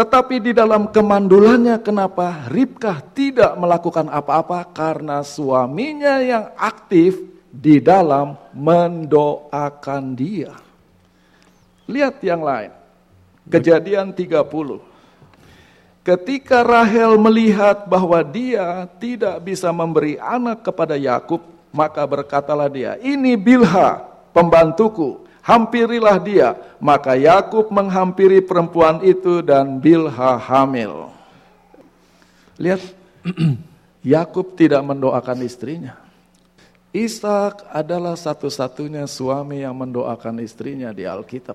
Tetapi 0.00 0.40
di 0.40 0.56
dalam 0.56 0.88
kemandulannya 0.88 1.76
kenapa 1.84 2.48
Ribkah 2.48 3.04
tidak 3.12 3.52
melakukan 3.60 4.08
apa-apa? 4.08 4.64
Karena 4.72 5.20
suaminya 5.20 6.24
yang 6.24 6.56
aktif 6.56 7.20
di 7.52 7.84
dalam 7.84 8.32
mendoakan 8.56 10.16
dia. 10.16 10.56
Lihat 11.84 12.16
yang 12.24 12.40
lain. 12.40 12.72
Kejadian 13.44 14.16
30. 14.16 14.80
Ketika 16.00 16.64
Rahel 16.64 17.20
melihat 17.20 17.84
bahwa 17.84 18.24
dia 18.24 18.88
tidak 18.96 19.44
bisa 19.44 19.68
memberi 19.68 20.16
anak 20.16 20.64
kepada 20.64 20.96
Yakub, 20.96 21.44
maka 21.76 22.08
berkatalah 22.08 22.72
dia, 22.72 22.96
"Ini 23.04 23.36
Bilha, 23.36 24.00
pembantuku 24.32 25.28
hampirilah 25.44 26.16
dia. 26.20 26.56
Maka 26.80 27.16
Yakub 27.16 27.68
menghampiri 27.68 28.40
perempuan 28.40 29.04
itu 29.04 29.44
dan 29.44 29.80
Bilha 29.80 30.40
hamil. 30.40 31.12
Lihat, 32.60 32.80
Yakub 34.04 34.56
tidak 34.56 34.80
mendoakan 34.84 35.44
istrinya. 35.44 35.96
Ishak 36.90 37.70
adalah 37.70 38.18
satu-satunya 38.18 39.06
suami 39.06 39.62
yang 39.62 39.78
mendoakan 39.78 40.42
istrinya 40.42 40.90
di 40.90 41.06
Alkitab. 41.06 41.54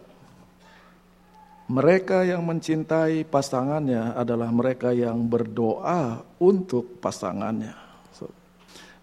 Mereka 1.65 2.29
yang 2.29 2.45
mencintai 2.45 3.25
pasangannya 3.25 4.13
adalah 4.15 4.53
mereka 4.53 4.93
yang 4.93 5.17
berdoa 5.25 6.21
untuk 6.37 7.01
pasangannya. 7.01 7.73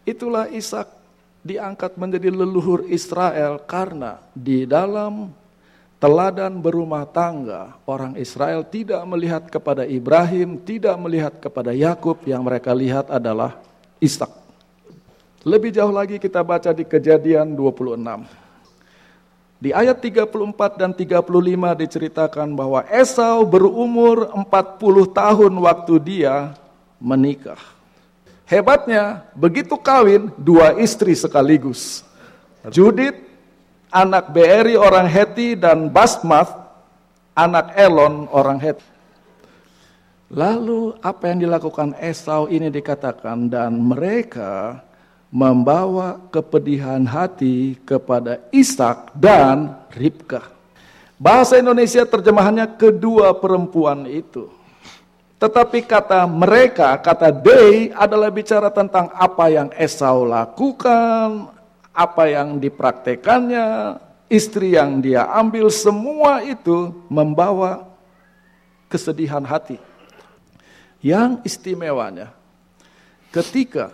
itulah 0.02 0.50
Ishak 0.50 1.01
diangkat 1.42 1.98
menjadi 1.98 2.30
leluhur 2.30 2.86
Israel 2.86 3.58
karena 3.66 4.22
di 4.30 4.62
dalam 4.62 5.34
teladan 5.98 6.58
berumah 6.58 7.06
tangga 7.06 7.78
orang 7.86 8.18
Israel 8.18 8.66
tidak 8.66 9.02
melihat 9.06 9.46
kepada 9.46 9.86
Ibrahim, 9.86 10.58
tidak 10.62 10.98
melihat 10.98 11.34
kepada 11.38 11.70
Yakub 11.74 12.22
yang 12.26 12.42
mereka 12.42 12.74
lihat 12.74 13.10
adalah 13.10 13.58
Ishak. 14.02 14.30
Lebih 15.42 15.74
jauh 15.74 15.90
lagi 15.90 16.22
kita 16.22 16.42
baca 16.42 16.70
di 16.70 16.86
kejadian 16.86 17.54
26. 17.58 17.98
Di 19.62 19.70
ayat 19.70 20.02
34 20.02 20.74
dan 20.74 20.90
35 20.90 21.22
diceritakan 21.86 22.50
bahwa 22.50 22.82
Esau 22.90 23.46
berumur 23.46 24.26
40 24.34 24.50
tahun 25.14 25.52
waktu 25.54 25.94
dia 26.02 26.54
menikah. 26.98 27.58
Hebatnya, 28.52 29.24
begitu 29.32 29.80
kawin, 29.80 30.28
dua 30.36 30.76
istri 30.76 31.16
sekaligus. 31.16 32.04
Judith, 32.68 33.16
anak 33.88 34.28
Beeri 34.28 34.76
orang 34.76 35.08
Heti, 35.08 35.56
dan 35.56 35.88
Basmath, 35.88 36.52
anak 37.32 37.72
Elon 37.72 38.28
orang 38.28 38.60
Heti. 38.60 38.84
Lalu 40.28 41.00
apa 41.00 41.32
yang 41.32 41.48
dilakukan 41.48 41.96
Esau 41.96 42.44
ini 42.52 42.68
dikatakan, 42.68 43.48
dan 43.48 43.72
mereka 43.72 44.84
membawa 45.32 46.20
kepedihan 46.28 47.08
hati 47.08 47.80
kepada 47.88 48.36
Ishak 48.52 49.16
dan 49.16 49.80
Ribka. 49.96 50.44
Bahasa 51.16 51.56
Indonesia 51.56 52.04
terjemahannya 52.04 52.68
kedua 52.76 53.32
perempuan 53.32 54.04
itu. 54.12 54.52
Tetapi 55.42 55.82
kata 55.82 56.22
mereka, 56.30 56.94
kata 57.02 57.34
they 57.34 57.90
adalah 57.90 58.30
bicara 58.30 58.70
tentang 58.70 59.10
apa 59.10 59.50
yang 59.50 59.74
Esau 59.74 60.22
lakukan, 60.22 61.50
apa 61.90 62.30
yang 62.30 62.62
dipraktekannya, 62.62 63.98
istri 64.30 64.78
yang 64.78 65.02
dia 65.02 65.26
ambil, 65.34 65.66
semua 65.66 66.46
itu 66.46 66.94
membawa 67.10 67.90
kesedihan 68.86 69.42
hati. 69.42 69.82
Yang 71.02 71.42
istimewanya, 71.42 72.30
ketika 73.34 73.90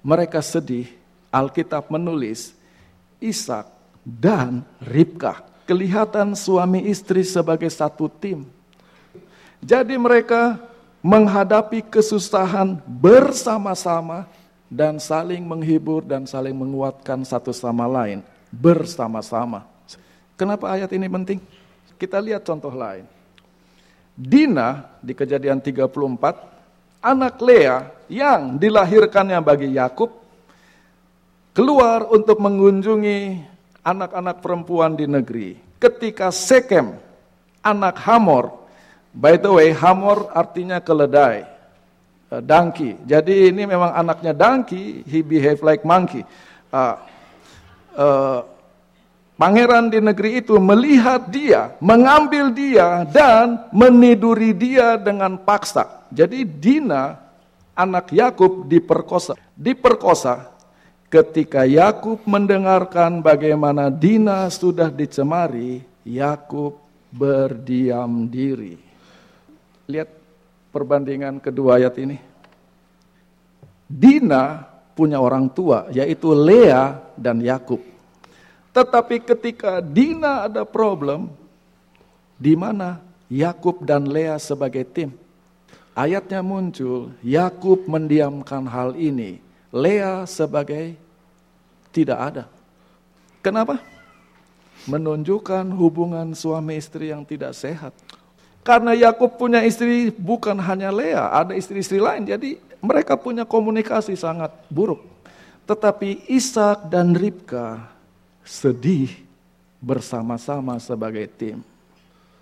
mereka 0.00 0.40
sedih, 0.40 0.88
Alkitab 1.28 1.92
menulis 1.92 2.56
Ishak 3.20 3.68
dan 4.00 4.64
Ribka. 4.80 5.44
Kelihatan 5.68 6.32
suami 6.32 6.88
istri 6.88 7.20
sebagai 7.20 7.68
satu 7.68 8.08
tim. 8.08 8.53
Jadi 9.64 9.96
mereka 9.96 10.60
menghadapi 11.00 11.88
kesusahan 11.88 12.76
bersama-sama 12.84 14.28
dan 14.68 15.00
saling 15.00 15.40
menghibur 15.40 16.04
dan 16.04 16.28
saling 16.28 16.52
menguatkan 16.52 17.24
satu 17.24 17.48
sama 17.48 17.88
lain 17.88 18.20
bersama-sama. 18.52 19.64
Kenapa 20.36 20.68
ayat 20.68 20.92
ini 20.92 21.08
penting? 21.08 21.40
Kita 21.96 22.20
lihat 22.20 22.44
contoh 22.44 22.76
lain. 22.76 23.08
Dina 24.12 24.84
di 25.00 25.16
kejadian 25.16 25.64
34, 25.64 27.00
anak 27.00 27.34
Lea 27.40 27.88
yang 28.12 28.60
dilahirkannya 28.60 29.40
bagi 29.40 29.72
Yakub 29.72 30.12
keluar 31.56 32.04
untuk 32.12 32.36
mengunjungi 32.36 33.40
anak-anak 33.80 34.44
perempuan 34.44 34.92
di 34.92 35.08
negeri. 35.08 35.56
Ketika 35.80 36.28
Sekem, 36.28 37.00
anak 37.64 37.96
Hamor, 38.04 38.63
By 39.14 39.38
the 39.38 39.46
way, 39.54 39.70
Hamor 39.70 40.26
artinya 40.34 40.82
keledai, 40.82 41.46
uh, 42.34 42.42
donkey. 42.42 42.98
Jadi 43.06 43.54
ini 43.54 43.62
memang 43.62 43.94
anaknya 43.94 44.34
donkey, 44.34 45.06
he 45.06 45.22
behave 45.22 45.62
like 45.62 45.86
monkey. 45.86 46.26
Uh, 46.74 46.98
uh, 47.94 48.42
pangeran 49.38 49.86
di 49.86 50.02
negeri 50.02 50.42
itu 50.42 50.58
melihat 50.58 51.30
dia, 51.30 51.78
mengambil 51.78 52.50
dia, 52.50 53.06
dan 53.06 53.70
meniduri 53.70 54.50
dia 54.50 54.98
dengan 54.98 55.38
paksa. 55.38 56.02
Jadi 56.10 56.42
Dina, 56.42 57.14
anak 57.78 58.10
Yakub 58.10 58.66
diperkosa. 58.66 59.38
Diperkosa 59.54 60.50
ketika 61.06 61.62
Yakub 61.62 62.18
mendengarkan 62.26 63.22
bagaimana 63.22 63.94
Dina 63.94 64.50
sudah 64.50 64.90
dicemari, 64.90 65.86
Yakub 66.02 66.82
berdiam 67.14 68.26
diri. 68.26 68.93
Lihat 69.84 70.08
perbandingan 70.72 71.38
kedua 71.38 71.78
ayat 71.78 71.94
ini. 72.00 72.18
Dina 73.84 74.64
punya 74.96 75.20
orang 75.20 75.50
tua, 75.50 75.90
yaitu 75.92 76.32
Lea 76.32 76.98
dan 77.14 77.42
Yakub. 77.42 77.82
Tetapi 78.74 79.22
ketika 79.22 79.78
Dina 79.78 80.50
ada 80.50 80.66
problem, 80.66 81.30
di 82.34 82.58
mana 82.58 82.98
Yakub 83.30 83.86
dan 83.86 84.10
Lea 84.10 84.34
sebagai 84.42 84.82
tim? 84.82 85.14
Ayatnya 85.94 86.42
muncul, 86.42 87.14
Yakub 87.22 87.86
mendiamkan 87.86 88.66
hal 88.66 88.98
ini, 88.98 89.38
Lea 89.70 90.26
sebagai 90.26 90.98
tidak 91.94 92.18
ada. 92.18 92.44
Kenapa? 93.38 93.78
Menunjukkan 94.90 95.70
hubungan 95.70 96.34
suami 96.34 96.82
istri 96.82 97.14
yang 97.14 97.22
tidak 97.22 97.54
sehat. 97.54 97.94
Karena 98.64 98.96
Yakub 98.96 99.36
punya 99.36 99.60
istri 99.60 100.08
bukan 100.08 100.56
hanya 100.56 100.88
Lea, 100.88 101.28
ada 101.28 101.52
istri-istri 101.52 102.00
lain. 102.00 102.24
Jadi 102.24 102.56
mereka 102.80 103.12
punya 103.12 103.44
komunikasi 103.44 104.16
sangat 104.16 104.56
buruk. 104.72 105.04
Tetapi 105.68 106.24
Ishak 106.32 106.88
dan 106.88 107.12
Ribka 107.12 107.84
sedih 108.40 109.12
bersama-sama 109.84 110.80
sebagai 110.80 111.28
tim. 111.28 111.60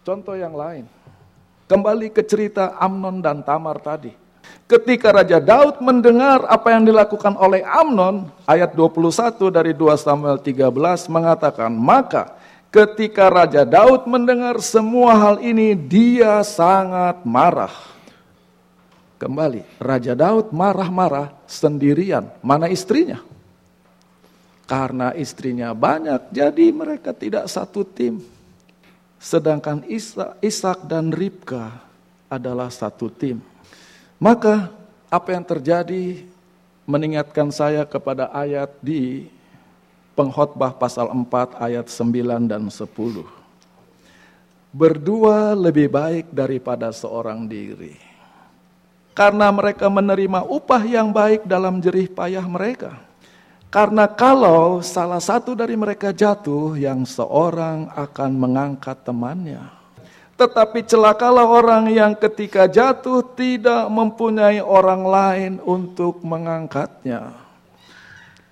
Contoh 0.06 0.38
yang 0.38 0.54
lain. 0.54 0.86
Kembali 1.66 2.14
ke 2.14 2.22
cerita 2.22 2.78
Amnon 2.78 3.18
dan 3.18 3.42
Tamar 3.42 3.82
tadi. 3.82 4.14
Ketika 4.66 5.10
Raja 5.10 5.42
Daud 5.42 5.82
mendengar 5.82 6.46
apa 6.46 6.70
yang 6.70 6.86
dilakukan 6.86 7.34
oleh 7.34 7.66
Amnon, 7.66 8.30
ayat 8.46 8.74
21 8.78 9.50
dari 9.50 9.74
2 9.74 9.94
Samuel 9.98 10.38
13 10.38 10.70
mengatakan, 11.10 11.70
maka 11.74 12.38
Ketika 12.72 13.28
Raja 13.28 13.68
Daud 13.68 14.08
mendengar 14.08 14.56
semua 14.64 15.12
hal 15.12 15.44
ini, 15.44 15.76
dia 15.76 16.40
sangat 16.40 17.20
marah. 17.20 17.76
Kembali, 19.20 19.60
Raja 19.76 20.16
Daud 20.16 20.56
marah-marah 20.56 21.36
sendirian. 21.44 22.32
Mana 22.40 22.72
istrinya? 22.72 23.20
Karena 24.64 25.12
istrinya 25.12 25.76
banyak, 25.76 26.32
jadi 26.32 26.72
mereka 26.72 27.12
tidak 27.12 27.44
satu 27.52 27.84
tim. 27.84 28.24
Sedangkan 29.20 29.84
Ishak 30.40 30.88
dan 30.88 31.12
Ribka 31.12 31.76
adalah 32.24 32.72
satu 32.72 33.12
tim. 33.12 33.44
Maka 34.16 34.72
apa 35.12 35.28
yang 35.36 35.44
terjadi 35.44 36.24
mengingatkan 36.88 37.52
saya 37.52 37.84
kepada 37.84 38.32
ayat 38.32 38.72
di 38.80 39.28
Pengkhotbah 40.12 40.76
pasal 40.76 41.08
4 41.08 41.56
ayat 41.56 41.88
9 41.88 42.44
dan 42.44 42.68
10. 42.68 42.84
Berdua 44.72 45.56
lebih 45.56 45.88
baik 45.88 46.28
daripada 46.28 46.92
seorang 46.92 47.48
diri. 47.48 47.96
Karena 49.16 49.48
mereka 49.48 49.88
menerima 49.88 50.44
upah 50.44 50.84
yang 50.84 51.12
baik 51.12 51.48
dalam 51.48 51.80
jerih 51.80 52.12
payah 52.12 52.44
mereka. 52.44 53.00
Karena 53.72 54.04
kalau 54.04 54.84
salah 54.84 55.20
satu 55.20 55.56
dari 55.56 55.80
mereka 55.80 56.12
jatuh, 56.12 56.76
yang 56.76 57.08
seorang 57.08 57.88
akan 57.96 58.30
mengangkat 58.36 59.00
temannya. 59.00 59.64
Tetapi 60.36 60.84
celakalah 60.84 61.48
orang 61.48 61.88
yang 61.88 62.12
ketika 62.12 62.68
jatuh 62.68 63.24
tidak 63.32 63.88
mempunyai 63.88 64.60
orang 64.60 65.08
lain 65.08 65.52
untuk 65.64 66.20
mengangkatnya. 66.20 67.32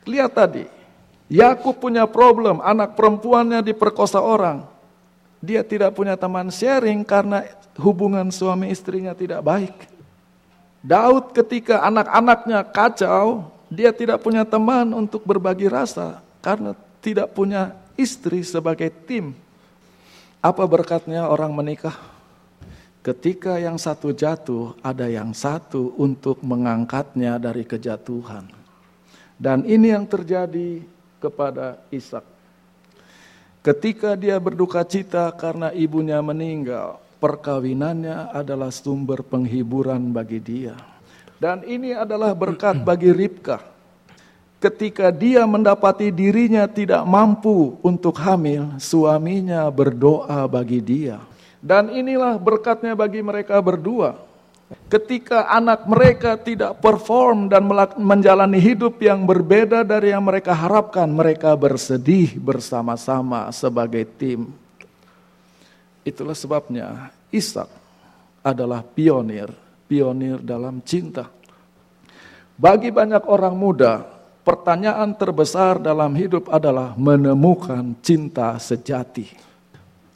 Lihat 0.08 0.32
tadi, 0.32 0.79
Yakub 1.30 1.78
punya 1.78 2.10
problem, 2.10 2.58
anak 2.58 2.98
perempuannya 2.98 3.62
diperkosa 3.62 4.18
orang. 4.18 4.66
Dia 5.38 5.62
tidak 5.62 5.94
punya 5.94 6.18
teman 6.18 6.50
sharing 6.50 7.06
karena 7.06 7.46
hubungan 7.78 8.34
suami 8.34 8.74
istrinya 8.74 9.14
tidak 9.14 9.40
baik. 9.46 9.72
Daud 10.82 11.30
ketika 11.30 11.86
anak-anaknya 11.86 12.66
kacau, 12.74 13.46
dia 13.70 13.94
tidak 13.94 14.18
punya 14.26 14.42
teman 14.42 14.90
untuk 14.90 15.22
berbagi 15.22 15.70
rasa 15.70 16.18
karena 16.42 16.74
tidak 16.98 17.30
punya 17.30 17.78
istri 17.94 18.42
sebagai 18.42 18.90
tim. 19.06 19.30
Apa 20.42 20.66
berkatnya 20.66 21.30
orang 21.30 21.54
menikah? 21.54 21.94
Ketika 23.00 23.56
yang 23.56 23.78
satu 23.78 24.12
jatuh, 24.12 24.76
ada 24.82 25.06
yang 25.06 25.32
satu 25.32 25.94
untuk 25.96 26.42
mengangkatnya 26.42 27.40
dari 27.40 27.64
kejatuhan. 27.64 28.44
Dan 29.40 29.64
ini 29.64 29.88
yang 29.88 30.04
terjadi 30.04 30.84
kepada 31.20 31.76
Ishak. 31.92 32.24
Ketika 33.60 34.16
dia 34.16 34.40
berduka 34.40 34.80
cita 34.88 35.28
karena 35.36 35.68
ibunya 35.76 36.16
meninggal, 36.24 36.96
perkawinannya 37.20 38.32
adalah 38.32 38.72
sumber 38.72 39.20
penghiburan 39.20 40.16
bagi 40.16 40.40
dia. 40.40 40.72
Dan 41.36 41.68
ini 41.68 41.92
adalah 41.92 42.32
berkat 42.32 42.80
bagi 42.88 43.12
Ribka. 43.12 43.60
Ketika 44.60 45.08
dia 45.08 45.44
mendapati 45.44 46.12
dirinya 46.12 46.68
tidak 46.68 47.04
mampu 47.04 47.80
untuk 47.80 48.16
hamil, 48.20 48.76
suaminya 48.76 49.64
berdoa 49.72 50.44
bagi 50.48 50.80
dia. 50.80 51.16
Dan 51.60 51.92
inilah 51.92 52.40
berkatnya 52.40 52.96
bagi 52.96 53.20
mereka 53.20 53.60
berdua. 53.60 54.29
Ketika 54.70 55.50
anak 55.50 55.82
mereka 55.90 56.38
tidak 56.38 56.78
perform 56.78 57.50
dan 57.50 57.66
menjalani 57.98 58.62
hidup 58.62 59.02
yang 59.02 59.26
berbeda 59.26 59.82
dari 59.82 60.14
yang 60.14 60.22
mereka 60.22 60.54
harapkan, 60.54 61.10
mereka 61.10 61.58
bersedih 61.58 62.38
bersama-sama 62.38 63.50
sebagai 63.50 64.06
tim. 64.14 64.54
Itulah 66.06 66.38
sebabnya 66.38 67.10
Ishak 67.34 67.66
adalah 68.46 68.86
pionir, 68.86 69.50
pionir 69.90 70.38
dalam 70.38 70.78
cinta. 70.86 71.26
Bagi 72.54 72.94
banyak 72.94 73.26
orang 73.26 73.58
muda, 73.58 74.06
pertanyaan 74.46 75.18
terbesar 75.18 75.82
dalam 75.82 76.14
hidup 76.14 76.46
adalah 76.46 76.94
menemukan 76.94 77.98
cinta 78.06 78.54
sejati. 78.62 79.49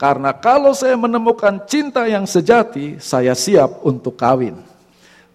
Karena 0.05 0.37
kalau 0.37 0.77
saya 0.77 1.01
menemukan 1.01 1.65
cinta 1.65 2.05
yang 2.05 2.29
sejati, 2.29 3.01
saya 3.01 3.33
siap 3.33 3.81
untuk 3.89 4.21
kawin. 4.21 4.61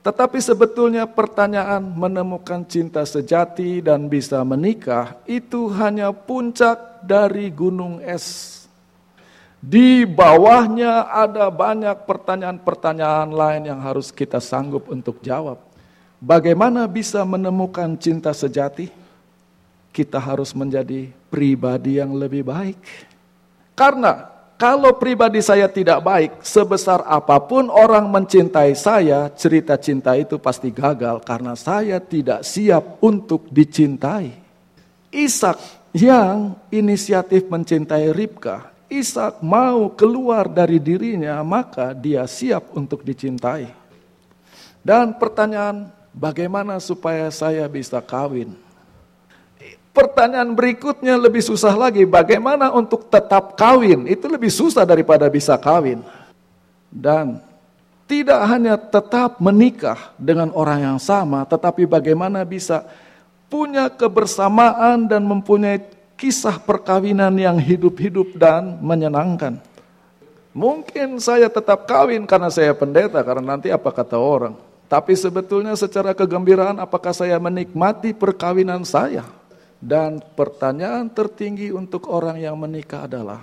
Tetapi 0.06 0.38
sebetulnya 0.38 1.10
pertanyaan 1.10 1.82
menemukan 1.82 2.62
cinta 2.70 3.02
sejati 3.02 3.82
dan 3.82 4.06
bisa 4.06 4.38
menikah 4.46 5.18
itu 5.26 5.74
hanya 5.74 6.14
puncak 6.14 7.02
dari 7.02 7.50
gunung 7.50 7.98
es. 8.06 8.70
Di 9.58 10.06
bawahnya 10.06 11.18
ada 11.18 11.50
banyak 11.50 12.06
pertanyaan-pertanyaan 12.06 13.34
lain 13.34 13.74
yang 13.74 13.82
harus 13.82 14.14
kita 14.14 14.38
sanggup 14.38 14.86
untuk 14.94 15.18
jawab. 15.26 15.58
Bagaimana 16.22 16.86
bisa 16.86 17.26
menemukan 17.26 17.98
cinta 17.98 18.38
sejati? 18.38 18.94
Kita 19.90 20.22
harus 20.22 20.54
menjadi 20.54 21.10
pribadi 21.34 21.98
yang 21.98 22.14
lebih 22.14 22.46
baik. 22.46 22.78
Karena 23.74 24.39
kalau 24.60 24.92
pribadi 25.00 25.40
saya 25.40 25.72
tidak 25.72 26.04
baik, 26.04 26.44
sebesar 26.44 27.08
apa 27.08 27.40
pun 27.40 27.72
orang 27.72 28.12
mencintai 28.12 28.76
saya, 28.76 29.32
cerita 29.32 29.80
cinta 29.80 30.20
itu 30.20 30.36
pasti 30.36 30.68
gagal 30.68 31.24
karena 31.24 31.56
saya 31.56 32.04
tidak 32.04 32.44
siap 32.44 33.00
untuk 33.00 33.48
dicintai. 33.48 34.36
Ishak 35.16 35.56
yang 35.96 36.60
inisiatif 36.76 37.48
mencintai 37.48 38.12
Ribka, 38.12 38.76
Ishak 38.92 39.40
mau 39.40 39.96
keluar 39.96 40.52
dari 40.52 40.76
dirinya, 40.76 41.40
maka 41.40 41.96
dia 41.96 42.28
siap 42.28 42.76
untuk 42.76 43.00
dicintai. 43.08 43.72
Dan 44.84 45.16
pertanyaan, 45.16 45.88
bagaimana 46.12 46.84
supaya 46.84 47.32
saya 47.32 47.64
bisa 47.72 48.04
kawin? 48.04 48.60
Pertanyaan 50.00 50.56
berikutnya 50.56 51.20
lebih 51.20 51.44
susah 51.44 51.76
lagi, 51.76 52.08
bagaimana 52.08 52.72
untuk 52.72 53.12
tetap 53.12 53.60
kawin? 53.60 54.08
Itu 54.08 54.32
lebih 54.32 54.48
susah 54.48 54.88
daripada 54.88 55.28
bisa 55.28 55.60
kawin. 55.60 56.00
Dan 56.88 57.44
tidak 58.08 58.40
hanya 58.48 58.80
tetap 58.80 59.44
menikah 59.44 60.16
dengan 60.16 60.56
orang 60.56 60.88
yang 60.88 61.00
sama, 61.04 61.44
tetapi 61.44 61.84
bagaimana 61.84 62.48
bisa 62.48 62.88
punya 63.52 63.92
kebersamaan 63.92 65.04
dan 65.04 65.28
mempunyai 65.28 65.84
kisah 66.16 66.56
perkawinan 66.64 67.36
yang 67.36 67.60
hidup-hidup 67.60 68.40
dan 68.40 68.80
menyenangkan. 68.80 69.60
Mungkin 70.56 71.20
saya 71.20 71.52
tetap 71.52 71.84
kawin 71.92 72.24
karena 72.24 72.48
saya 72.48 72.72
pendeta, 72.72 73.20
karena 73.20 73.52
nanti 73.54 73.68
apa 73.68 73.92
kata 73.92 74.16
orang. 74.16 74.56
Tapi 74.88 75.12
sebetulnya 75.14 75.76
secara 75.76 76.16
kegembiraan 76.16 76.80
apakah 76.80 77.12
saya 77.12 77.36
menikmati 77.36 78.16
perkawinan 78.16 78.88
saya? 78.88 79.28
Dan 79.80 80.20
pertanyaan 80.20 81.08
tertinggi 81.08 81.72
untuk 81.72 82.12
orang 82.12 82.36
yang 82.36 82.60
menikah 82.60 83.08
adalah 83.08 83.40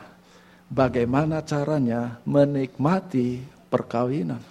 bagaimana 0.69 1.41
caranya 1.41 2.21
menikmati 2.29 3.41
perkawinan. 3.73 4.45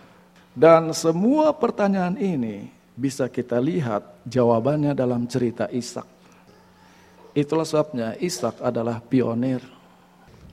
Dan 0.55 0.89
semua 0.97 1.53
pertanyaan 1.53 2.17
ini 2.17 2.73
bisa 2.97 3.29
kita 3.29 3.61
lihat 3.61 4.01
jawabannya 4.25 4.97
dalam 4.97 5.29
cerita 5.29 5.69
Ishak. 5.69 6.07
Itulah 7.35 7.67
sebabnya 7.67 8.15
Ishak 8.17 8.63
adalah 8.63 9.03
pionir. 9.03 9.59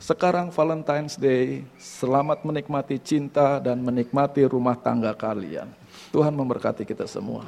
Sekarang 0.03 0.51
Valentine's 0.51 1.14
Day, 1.14 1.62
selamat 1.79 2.42
menikmati 2.42 2.99
cinta 2.99 3.62
dan 3.62 3.79
menikmati 3.79 4.42
rumah 4.42 4.75
tangga 4.75 5.14
kalian. 5.14 5.71
Tuhan 6.11 6.35
memberkati 6.35 6.83
kita 6.83 7.07
semua. 7.07 7.47